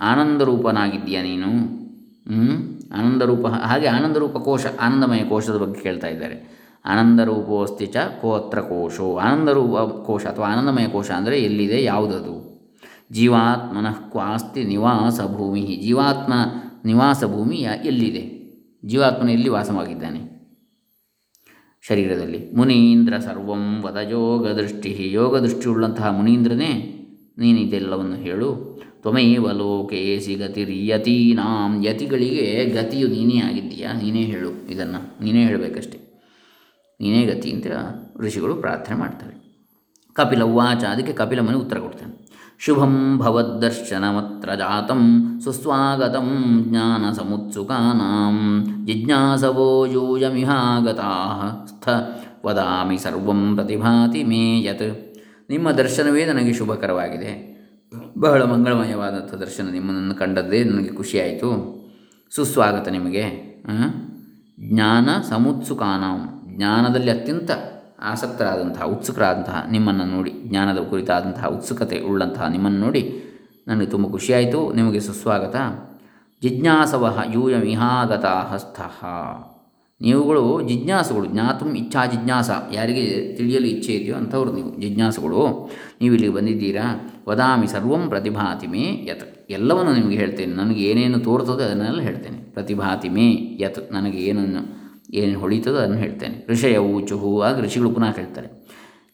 ಆನಂದರೂಪನಾಗಿದ್ದೀಯ 0.01 1.21
ನೀನು? 1.21 1.51
ಆನಂದರೂಪ, 2.93 3.47
ಹಾಗೆ 3.47 3.87
ಆನಂದರೂಪ 3.87 4.37
ಕೋಶ, 4.37 4.65
ಆನಂದಮಯ 4.81 5.23
ಕೋಶದ 5.23 5.57
ಬಗ್ಗೆ 5.57 5.81
ಕೇಳ್ತಾ 5.81 6.07
ಇದ್ದಾರೆ. 6.07 6.60
ಆನಂದರೂಪೋಸ್ತಿ 6.85 7.85
ಚ 7.85 7.97
ಕೋತ್ರ 8.21 8.61
ಕೋಶೋ 8.61 9.17
ಆನಂದರೂಪ 9.17 9.77
ಕೋಶ 10.05 10.25
ಅಥವಾ 10.25 10.47
ಆನಂದಮಯ 10.47 10.87
ಕೋಶ 10.87 11.11
ಅಂದರೆ 11.11 11.39
ಎಲ್ಲಿದೆ? 11.39 11.83
ಯಾವುದದು? 11.83 12.51
ಜೀವಾತ್ಮನಃ 13.11 13.91
ಕ್ವಾಸ್ತಿ 13.91 14.63
ನಿವಾಸ 14.63 15.21
ಭೂಮಿ. 15.21 15.79
ಜೀವಾತ್ಮ 15.83 16.33
ನಿವಾಸ 16.85 17.23
ಭೂಮಿ 17.23 17.55
ಎಲ್ಲಿದೆ? 17.85 18.41
ಜೀವಾತ್ಮನ 18.85 19.29
ಎಲ್ಲಿ 19.29 19.49
ವಾಸವಾಗಿದ್ದಾನೆ? 19.49 20.31
ಶರೀರದಲ್ಲಿ. 21.81 22.51
ಮುನೀಂದ್ರ 22.55 23.17
ಸರ್ವಂ 23.17 23.81
ವದಯೋಗ 23.81 24.47
ದೃಷ್ಟಿ. 24.47 25.11
ಯೋಗ 25.11 25.37
ದೃಷ್ಟಿಯುಳ್ಳಂತಹ 25.37 26.11
ಮುನೀಂದ್ರನೇ 26.11 26.97
ನೀನಿದೆಲ್ಲವನ್ನು 27.37 28.15
ಹೇಳು. 28.15 28.81
ತ್ವಮೇವ 29.01 29.51
ಲೋಕೇಸಿ 29.51 30.35
ಗತಿರ್ಯತೀನಾಂ 30.35 31.85
ಯತಿಗಳಿಗೆ 31.85 32.65
ಗತಿಯು 32.65 33.07
ನೀನೇ 33.07 33.37
ಆಗಿದ್ದೀಯಾ? 33.37 33.93
ನೀನೇ 33.93 34.21
ಹೇಳು 34.21 34.71
ಇದನ್ನು. 34.71 35.23
ನೀನೇ 35.23 35.45
ಹೇಳಬೇಕಷ್ಟೆ. 35.45 36.00
ನೀನೇ 37.01 37.21
ಗತಿ 37.25 37.51
ಅಂತ 37.51 37.67
ಋಷಿಗಳು 38.21 38.55
ಪ್ರಾರ್ಥನೆ 38.55 38.95
ಮಾಡ್ತಾರೆ. 38.95 39.35
ಕಪಿಲ 40.13 40.43
ಉವಾಚ, 40.43 40.83
ಅದಕ್ಕೆ 40.83 41.13
ಕಪಿಲ 41.13 41.39
ಮನೆ 41.39 41.57
ಉತ್ತರ 41.57 41.77
ಕೊಡ್ತಾನೆ. 41.79 42.13
ಶುಭಂ 42.59 43.17
ಭವದ್ದರ್ಶನಮತ್ರ 43.17 44.49
ಜಾತಂ 44.55 45.03
ಸುಸ್ವಾಗತಂ 45.43 46.27
ಜ್ಞಾನಸಮುತ್ಸುಕಾನಾಂ 46.67 48.35
ಜಿಜ್ಞಾಸವೋ 48.85 49.69
ಯೂಯಮಿಹಾಗತಾ 49.85 51.11
ಸ್ಥ 51.67 51.87
ವದಾಮಿ 52.45 52.97
ಸರ್ವಂ 52.97 53.55
ಪ್ರತಿಭಾತಿ 53.55 54.23
ಮೇ 54.23 54.43
ಯತ್. 54.63 54.87
ನಿಮ್ಮ 55.49 55.71
ದರ್ಶನವೇ 55.71 56.25
ನನಗೆ 56.25 56.53
ಶುಭಕರವಾಗಿದೆ. 56.53 57.31
ಬಹಳ 58.17 58.41
ಮಂಗಳಮಯವಾದಂಥ 58.43 59.33
ದರ್ಶನ 59.33 59.65
ನಿಮ್ಮನ್ನು 59.69 60.15
ಕಂಡದ್ದೇ 60.15 60.63
ನನಗೆ 60.63 60.91
ಖುಷಿಯಾಯಿತು. 60.99 61.49
ಸುಸ್ವಾಗತ 62.31 62.87
ನಿಮಗೆ 62.87 63.25
ಜ್ಞಾನ 64.59 65.09
ಸಮುತ್ಸುಕಾನಾಂ 65.29 66.19
ಜ್ಞಾನದಲ್ಲಿ 66.55 67.11
ಅತ್ಯಂತ 67.11 67.51
ಆಸಕ್ತರಾದಂತಹ, 68.03 68.83
ಉತ್ಸುಕರಾದಂತಹ 68.83 69.67
ನಿಮ್ಮನ್ನು 69.71 70.05
ನೋಡಿ, 70.05 70.33
ಜ್ಞಾನದ 70.43 70.77
ಕುರಿತಾದಂತಹ 70.77 71.45
ಉತ್ಸುಕತೆ 71.45 71.99
ಉಳ್ಳಂತಹ 71.99 72.47
ನಿಮ್ಮನ್ನು 72.47 72.79
ನೋಡಿ 72.79 73.23
ನನಗೆ 73.67 73.85
ತುಂಬ 73.85 74.07
ಖುಷಿಯಾಯಿತು. 74.07 74.73
ನಿಮಗೆ 74.73 74.99
ಸುಸ್ವಾಗತ. 74.99 75.55
ಜಿಜ್ಞಾಸವ 76.41 77.19
ಯೂಯಮಿಹಾಗತ 77.33 78.25
ಹಸ್ತಃ. 78.25 79.05
ನೀವುಗಳು 80.01 80.61
ಜಿಜ್ಞಾಸುಗಳು, 80.61 81.25
ಜ್ಞಾತು 81.25 81.75
ಇಚ್ಛಾ 81.75 82.05
ಜಿಜ್ಞಾಸ. 82.05 82.49
ಯಾರಿಗೆ 82.71 83.35
ತಿಳಿಯಲು 83.35 83.65
ಇಚ್ಛೆ 83.65 83.93
ಇದೆಯೋ 83.93 84.15
ಅಂಥವ್ರು 84.15 84.51
ನೀವು, 84.51 84.81
ಜಿಜ್ಞಾಸುಗಳು. 84.81 85.71
ನೀವು 86.01 86.13
ಇಲ್ಲಿಗೆ 86.13 86.33
ಬಂದಿದ್ದೀರಾ? 86.33 87.11
ವದಾಮಿ 87.29 87.67
ಸರ್ವಂ 87.67 88.09
ಪ್ರತಿಭಾತಿ 88.09 88.67
ಮೇ 88.67 89.07
ಯತ್. 89.09 89.51
ಎಲ್ಲವನ್ನು 89.51 89.93
ನಿಮಗೆ 89.93 90.17
ಹೇಳ್ತೇನೆ. 90.17 90.53
ನನಗೆ 90.53 90.83
ಏನೇನು 90.83 91.19
ತೋರ್ತದೆ 91.19 91.63
ಅದನ್ನೆಲ್ಲ 91.63 92.01
ಹೇಳ್ತೇನೆ. 92.01 92.37
ಪ್ರತಿಭಾತಿ 92.37 93.09
ಮೇ 93.09 93.57
ಯತ್. 93.61 93.93
ನನಗೆ 93.93 94.17
ಏನನ್ನು 94.17 94.80
ಏನು 95.13 95.39
ಹೊಳಿತದೋ 95.39 95.75
ಅದನ್ನು 95.75 95.97
ಹೇಳ್ತೇನೆ. 95.97 96.45
ಋಷಯ 96.49 96.77
ಊಚುಹು 96.77 97.41
ಆಗ 97.41 97.59
ಋಷಿಗಳು 97.59 97.89
ಪುನಃ 97.89 98.15
ಹೇಳ್ತಾರೆ. 98.15 98.47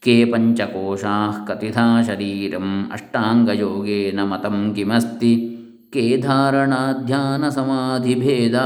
ಕೇ 0.02 0.26
ಪಂಚಕೋಶಾ 0.26 1.46
ಕಥಿತಾ 1.48 2.02
ಶರೀರಂ 2.02 2.90
ಅಷ್ಟಾಂಗಯೋಗೇನ 2.92 4.20
ಮತಂ 4.24 4.74
ಕಿಮಸ್ತಿ. 4.76 5.54
ಕೇ 5.94 6.18
ಧಾರಣಾಧ್ಯಾನ 6.18 7.50
ಸಮಾಧಿಭೇದಾ 7.50 8.66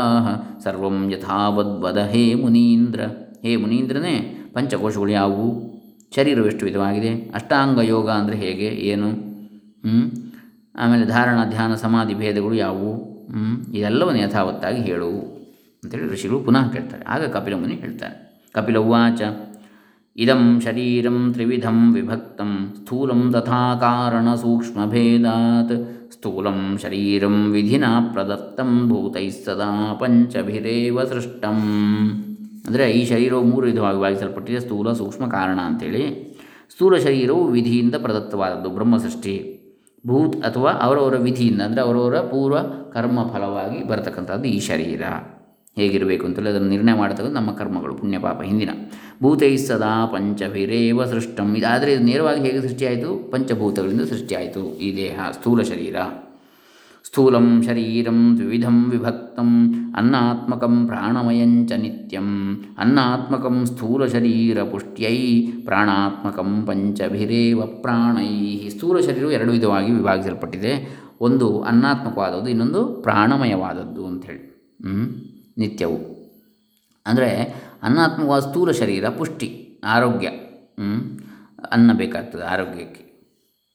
ಸರ್ವಂ 0.64 1.12
ಯಥಾವದ್ವದ 1.12 1.98
ಹೇ 1.98 2.34
ಮುನೀಂದ್ರ. 2.34 3.02
ಹೇ 3.44 3.56
ಮುನೀಂದ್ರನೇ, 3.56 4.38
ಪಂಚಕೋಶಗಳು 4.54 5.12
ಯಾವುವು? 5.12 5.72
ಶರೀರವೆಷ್ಟು 6.16 6.66
ವಿಧವಾಗಿದೆ? 6.66 7.10
ಅಷ್ಟಾಂಗ 7.10 7.80
ಯೋಗ 7.80 8.10
ಅಂದರೆ 8.10 8.38
ಹೇಗೆ? 8.38 8.66
ಏನು? 8.66 9.10
ಆಮೇಲೆ 10.76 11.06
ಧಾರಣ 11.06 11.50
ಧ್ಯಾನ 11.50 11.76
ಸಮಾಧಿ 11.76 12.14
ಭೇದಗಳು 12.14 12.54
ಯಾವುವು 12.54 12.92
ಇದೆಲ್ಲವನ್ನು 13.74 14.22
ಯಥಾವತ್ತಾಗಿ 14.22 14.82
ಹೇಳು. 14.82 15.41
ಅಂತೇಳಿ 15.84 16.08
ಋಷಿಗಳು 16.14 16.38
ಪುನಃ 16.48 16.66
ಕೇಳ್ತಾರೆ. 16.74 17.04
ಆಗ 17.14 17.30
ಕಪಿಲ 17.36 17.56
ಮುನಿ 17.62 17.76
ಹೇಳ್ತಾರೆ. 17.84 18.16
ಕಪಿಲ 18.56 18.78
ಉವಾಚ, 18.88 19.22
ಇದಂ 20.16 20.44
ಶರೀರಂ 20.66 21.18
ತ್ರಿವಿಧಂ 21.34 21.78
ವಿಭಕ್ತಂ, 21.96 22.52
ಸ್ಥೂಲಂ 22.78 23.22
ತಥಾ 23.34 23.62
ಕಾರಣ 23.84 24.28
ಸೂಕ್ಷ್ಮಭೇದಾತ್, 24.42 25.74
ಸ್ಥೂಲಂ 26.16 26.60
ಶರೀರಂ 26.84 27.38
ವಿಧಿನ 27.56 27.86
ಪ್ರದತ್ತಂ 28.14 28.72
ಭೂತೈ 28.90 29.26
ಸದಾ 29.38 29.72
ಪಂಚಭಿರೇವ 30.02 31.06
ಸೃಷ್ಟಂ. 31.12 31.60
ಅಂದರೆ 32.68 32.86
ಈ 33.00 33.02
ಶರೀರವು 33.12 33.44
ಮೂರು 33.52 33.66
ವಿಧವಾಗಿ 33.72 34.00
ಭಾಗಿಸಲ್ಪಟ್ಟಿದೆ, 34.06 34.60
ಸ್ಥೂಲ, 34.66 34.88
ಸೂಕ್ಷ್ಮ, 35.02 35.24
ಕಾರಣ 35.38 35.60
ಅಂಥೇಳಿ 35.70 36.04
ಸ್ಥೂಲ 36.74 36.96
ಶರೀರವು 37.08 37.44
ವಿಧಿಯಿಂದ 37.56 37.96
ಪ್ರದತ್ತವಾದದ್ದು 38.06 38.70
ಬ್ರಹ್ಮಸೃಷ್ಟಿ 38.78 39.36
ಭೂತ್ 40.06 40.38
ಅಥವಾ 40.48 40.72
ಅವರವರ 40.86 41.16
ವಿಧಿಯಿಂದ, 41.28 41.62
ಅಂದರೆ 41.68 41.82
ಅವರವರ 41.82 42.18
ಪೂರ್ವ 42.32 42.58
ಕರ್ಮ 42.94 43.20
ಫಲವಾಗಿ 43.34 43.80
ಬರತಕ್ಕಂಥದ್ದು 43.90 44.48
ಈ 44.56 44.60
ಶರೀರ. 44.72 45.04
ಹೇಗಿರಬೇಕು 45.76 46.26
ಅಂತೇಳಿ 46.26 46.50
ಅದನ್ನು 46.50 46.70
ನಿರ್ಣಯ 46.70 46.94
ಮಾಡತಕ್ಕಂಥ 46.94 47.34
ನಮ್ಮ 47.34 47.52
ಕರ್ಮಗಳು 47.52 47.94
ಪುಣ್ಯ 47.94 48.20
ಪಾಪ 48.20 48.42
ಹಿಂದಿನ. 48.42 48.70
ಭೂತೈ 49.24 49.58
ಸದಾ 49.58 50.06
ಪಂಚಭಿರೇವ 50.06 51.06
ಸೃಷ್ಟಂ. 51.06 51.56
ಇದಾದರೆ 51.56 51.94
ಇದು 51.94 52.04
ನೇರವಾಗಿ 52.04 52.42
ಹೇಗೆ 52.42 52.62
ಸೃಷ್ಟಿಯಾಯಿತು 52.62 53.32
ಪಂಚಭೂತಗಳಿಂದ 53.32 54.02
ಸೃಷ್ಟಿಯಾಯಿತು 54.02 54.78
ಈ 54.78 54.96
ದೇಹ, 54.96 55.20
ಸ್ಥೂಲ 55.32 55.62
ಶರೀರ. 55.62 55.96
ಸ್ಥೂಲಂ 57.04 57.64
ಶರೀರಂ 57.64 58.38
ದ್ವಿಧಂ 58.38 58.92
ವಿಭಕ್ತಂ. 58.92 59.74
ಅನ್ನಾತ್ಮಕಂ 59.98 60.88
ಪ್ರಾಣಮಯಂಚ 60.88 61.72
ನಿತ್ಯಂ. 61.72 62.60
ಅನ್ನಾತ್ಮಕಂ 62.78 63.66
ಸ್ಥೂಲ 63.66 64.06
ಶರೀರ 64.06 64.64
ಪುಷ್ಟ್ಯೈ. 64.64 65.48
ಪ್ರಾಣಾತ್ಮಕಂ 65.48 66.66
ಪಂಚಭಿರೇವ 66.66 67.62
ಪ್ರಾಣೈ. 67.62 68.70
ಸ್ಥೂಲ 68.70 69.00
ಶರೀರವು 69.00 69.32
ಎರಡು 69.32 69.52
ವಿಧವಾಗಿ 69.52 69.92
ವಿಭಾಗಿಸಲ್ಪಟ್ಟಿದೆ. 69.92 71.00
ಒಂದು 71.22 71.62
ಅನ್ನಾತ್ಮಕವಾದದ್ದು, 71.62 72.48
ಇನ್ನೊಂದು 72.48 72.86
ಪ್ರಾಣಮಯವಾದದ್ದು 72.86 74.06
ಅಂಥೇಳಿ. 74.06 74.52
ನಿತ್ಯವು. 75.58 76.00
ಅಂದರೆ 77.06 77.30
ಅನ್ನಾತ್ಮಕವಾದ 77.84 78.42
ಸ್ಥೂಲ 78.42 78.72
ಶರೀರ, 78.72 79.06
ಪುಷ್ಟಿ, 79.10 79.50
ಆರೋಗ್ಯ 79.86 80.28
ಅನ್ನ 81.72 81.92
ಬೇಕಾಗ್ತದೆ 81.94 82.44
ಆರೋಗ್ಯಕ್ಕೆ, 82.44 83.04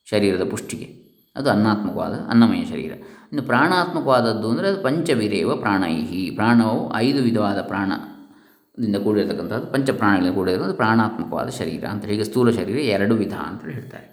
ಶರೀರದ 0.07 0.45
ಪುಷ್ಟಿಗೆ. 0.51 0.89
ಅದು 1.37 1.49
ಅನ್ನಾತ್ಮಕವಾದ 1.51 2.15
ಅನ್ನಮಯ 2.31 2.65
ಶರೀರ. 2.65 2.93
ಇನ್ನು 3.31 3.43
ಪ್ರಾಣಾತ್ಮಕವಾದದ್ದು 3.43 4.47
ಅಂದರೆ 4.51 4.67
ಅದು 4.69 4.79
ಪಂಚವಿರೇವ 4.83 5.57
ಪ್ರಾಣೈಹಿ. 5.57 6.23
ಪ್ರಾಣವು 6.31 6.81
ಐದು 6.97 7.21
ವಿಧವಾದ 7.23 7.61
ಪ್ರಾಣದಿಂದ 7.63 8.97
ಕೂಡಿರತಕ್ಕಂಥದ್ದು, 8.97 9.67
ಪಂಚಪ್ರಾಣಗಳಿಂದ 9.67 10.35
ಕೂಡಿರತಕ್ಕಂಥ 10.35 10.77
ಪ್ರಾಣಾತ್ಮಕವಾದ 10.77 11.49
ಶರೀರ 11.61 11.85
ಅಂತ 11.85 12.05
ಹೀಗೆ 12.05 12.25
ಸ್ಥೂಲ 12.25 12.51
ಶರೀರ 12.51 12.79
ಎರಡು 12.97 13.15
ವಿಧ 13.15 13.35
ಅಂತ 13.49 13.63
ಹೇಳ್ತಾರೆ. 13.77 14.09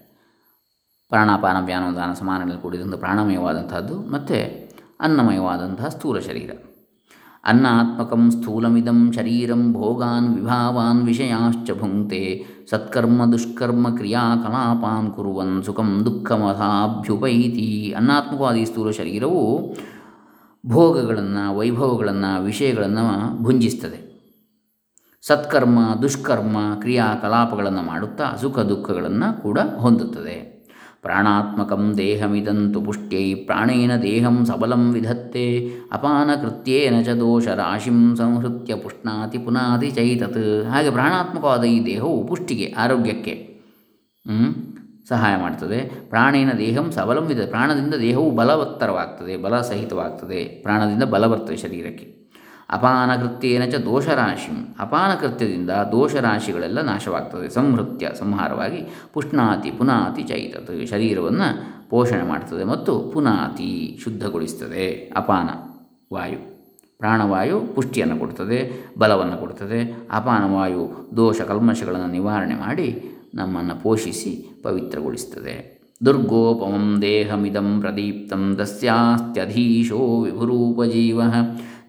ಪ್ರಾಣಾಪಾನ 1.12 1.58
ವ್ಯಾನೋದಾನ 1.66 2.12
ಸಮಾನಗಳಲ್ಲಿ 2.14 2.62
ಕೂಡಿದಂಥ 2.62 2.96
ಪ್ರಾಣಮಯವಾದಂಥದ್ದು 2.96 3.96
ಮತ್ತು 4.14 4.38
ಅನ್ನಮಯವಾದಂತಹ 5.02 5.88
ಸ್ಥೂಲ 5.88 6.20
ಶರೀರ. 6.20 6.52
ಅನ್ನಾತ್ಮಕಂ 7.46 8.32
ಸ್ಥೂಲಮಿದಂ 8.32 9.12
ಶರೀರಂ 9.12 9.74
ಭೋಗಾನ್ 9.74 10.36
ವಿಭಾವಾನ್ 10.36 11.06
ವಿಷಯಾಶ್ಚ 11.06 11.72
ಭುಂಕ್ತೆ 11.80 12.46
ಸತ್ಕರ್ಮ 12.70 13.26
ದುಷ್ಕರ್ಮ 13.26 13.96
ಕ್ರಿಯಾಕಲಾಪಾನ್ 13.96 15.12
ಕುರುವನ್ 15.12 15.64
ಸುಖಂ 15.64 16.02
ದುಃಖಮಥಾಭ್ಯುಪೈತಿ 16.06 17.94
ಅನ್ನಾತ್ಮಕವಾದಿ 17.98 18.66
ಸ್ಥೂಲ 18.66 18.92
ಶರೀರವು 18.92 19.74
ಭೋಗಗಳನ್ನು, 20.66 21.58
ವೈಭವಗಳನ್ನು, 21.58 22.44
ವಿಷಯಗಳನ್ನು 22.44 23.38
ಭುಂಜಿಸ್ತದೆ. 23.44 24.14
ಸತ್ಕರ್ಮ, 25.22 25.80
ದುಷ್ಕರ್ಮ 26.02 26.58
ಕ್ರಿಯಾಕಲಾಪಗಳನ್ನು 26.80 27.82
ಮಾಡುತ್ತಾ 27.82 28.36
ಸುಖ 28.42 28.60
ದುಃಖಗಳನ್ನು 28.60 29.42
ಕೂಡ 29.42 29.60
ಹೊಂದುತ್ತದೆ. 29.60 30.53
ಪ್ರಾಣಾತ್ಮಕಂ 31.04 31.94
ದೇಹಮಿದಂತು 31.98 32.82
ಪುಷ್ಟ್ಯೈ 32.82 33.34
ಪ್ರಾಣೇನ 33.34 33.96
ದೇಹಂ 34.02 34.46
ಸಬಲಂ 34.46 34.84
ವಿಧತ್ತೆ 34.94 35.46
ಅಪಾನಕೃತ್ಯೇನ 35.92 37.02
ಚ 37.02 37.10
ದೋಷರಾಶಿಂ 37.10 38.16
ಸಂಹೃತ್ಯ 38.16 38.76
ಪುಷ್ಣಾತಿ 38.76 39.38
ಪುನಾತಿ 39.38 39.92
ಚೈತತ್. 39.92 40.44
ಹಾಗೆ 40.70 40.92
ಪ್ರಾಣಾತ್ಮಕವಾದ 40.92 41.64
ಈ 41.64 41.86
ದೇಹವು 41.86 42.28
ಪುಷ್ಟಿಗೆ, 42.28 42.74
ಆರೋಗ್ಯಕ್ಕೆ 42.78 43.36
ಸಹಾಯ 45.10 45.36
ಮಾಡ್ತದೆ. 45.42 45.80
ಪ್ರಾಣೇನ 46.10 46.52
ದೇಹಂ 46.58 46.92
ಸಬಲಂ 46.92 47.24
ವಿಧ 47.24 47.42
ಪ್ರಾಣದಿಂದ 47.50 47.96
ದೇಹವು 47.96 48.32
ಬಲವತ್ತರವಾಗ್ತದೆ 48.32 49.38
ಬಲ 49.38 49.62
ಸಹಿತವಾಗ್ತದೆ 49.62 50.44
ಪ್ರಾಣದಿಂದ 50.44 51.04
ಬಲ 51.04 51.26
ಬರ್ತದೆ 51.28 51.58
ಶರೀರಕ್ಕೆ. 51.58 52.06
ಅಪಾನಕೃತ್ಯೇನ 52.74 53.66
ಚ 53.66 53.76
ದೋಷರಾಶಿ. 53.76 54.76
ಅಪಾನಕೃತ್ಯದಿಂದ 54.80 55.70
ದೋಷರಾಶಿಗಳೆಲ್ಲ 55.70 56.82
ನಾಶವಾಗ್ತದೆ. 56.82 57.50
ಸಂಹೃತ್ಯ 57.50 58.10
ಸಂಹಾರವಾಗಿ 58.20 58.82
ಪುಷ್ಣಾತಿ 59.14 59.72
ಪುನಾತಿ 59.72 60.24
ಚೈತತ್ 60.24 60.88
ಶರೀರವನ್ನು 60.88 61.50
ಪೋಷಣೆ 61.90 62.24
ಮಾಡ್ತದೆ 62.24 62.64
ಮತ್ತು 62.64 63.00
ಪುನಾತಿ 63.00 64.00
ಶುದ್ಧಗೊಳಿಸ್ತದೆ. 64.04 65.14
ಅಪಾನ 65.16 65.50
ವಾಯು. 66.16 66.54
ಪ್ರಾಣವಾಯು 67.00 67.60
ಪುಷ್ಟಿಯನ್ನು 67.60 68.18
ಕೊಡ್ತದೆ, 68.18 68.86
ಬಲವನ್ನು 68.98 69.38
ಕೊಡ್ತದೆ. 69.38 70.08
ಅಪಾನವಾಯು 70.12 71.10
ದೋಷ 71.18 71.42
ಕಲ್ಮಶಗಳನ್ನು 71.42 72.08
ನಿವಾರಣೆ 72.08 72.56
ಮಾಡಿ 72.56 73.12
ನಮ್ಮನ್ನು 73.36 73.84
ಪೋಷಿಸಿ 73.84 74.62
ಪವಿತ್ರಗೊಳಿಸ್ತದೆ. 74.64 75.74
ದುರ್ಗೋಪಮಂ 76.06 77.02
ದೇಹಮಿದಂ 77.02 77.82
ಪ್ರದೀಪ್ತಂ 77.82 78.58
ದಸ್ಯಾಸ್ತ್ಯಧೀಶೋ 78.60 80.22
ವಿಭುರೂಪಜೀವ. 80.22 81.22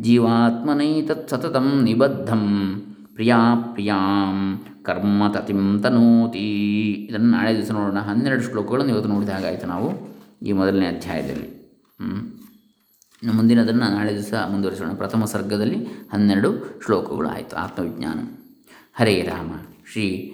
ಜೀವಾತ್ಮನೈತತ್ 0.00 1.30
ಸತತಂ 1.30 1.83
ನಿಬದ್ಧಂ. 1.83 2.72
ಪ್ರಿಯಾ 3.14 3.38
ಪ್ರಿಯಾಂ. 3.72 4.64
ಕರ್ಮ 4.83 5.22
ತತಿಂ 5.33 5.83
ತನೋತಿ. 5.83 6.92
ಇದನ್ನು 6.92 7.30
ನಾಳೆ 7.30 7.57
ದಿವಸ 7.57 7.70
ನೋಡೋಣ. 7.70 7.98
ಹನ್ನೆರಡು 7.98 8.42
ಶ್ಲೋಕಗಳನ್ನು 8.42 8.92
ಇವತ್ತು 8.92 9.09
ನೋಡಿದ 9.09 9.28
ಹಾಗಾಯಿತು 9.28 9.66
ನಾವು 9.66 10.14
ಈ 10.42 10.52
ಮೊದಲನೇ 10.52 10.87
ಅಧ್ಯಾಯದಲ್ಲಿ. 10.87 11.64
ಮುಂದಿನದನ್ನು 13.35 13.80
ನಾಳೆ 13.80 14.12
ದಿವಸ 14.12 14.35
ಮುಂದುವರಿಸೋಣ. 14.50 14.92
ಪ್ರಥಮ 14.92 15.24
ಸರ್ಗದಲ್ಲಿ 15.24 15.85
ಹನ್ನೆರಡು 15.85 16.80
ಶ್ಲೋಕಗಳು 16.85 17.28
ಆಯಿತು. 17.28 17.57
ಆತ್ಮವಿಜ್ಞಾನ. 17.57 18.18
ಹರೇ 18.94 19.22
ರಾಮ. 19.22 19.50
ಶ್ರೀ 19.92 20.30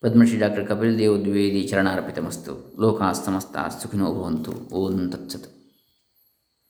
ಪದ್ಮಶ್ರೀ 0.00 0.38
ಡಾಕ್ಟರ್ 0.38 0.66
ಕಪಿಲ್ 0.66 0.98
ದೇವ್ 0.98 1.20
ದ್ವಿವೇದಿ 1.20 1.62
ಚರಣಾರ್ಪಿತಮಸ್ತು. 1.62 2.76
ಲೋಕಾಸ್ತಮಸ್ತಾ 2.80 3.68
ಸುಖಿನೋ 3.68 4.04
ಭವಂತು. 4.04 4.52
ಓಂ 4.72 5.10
ತತ್ಸತ್. 5.10 5.53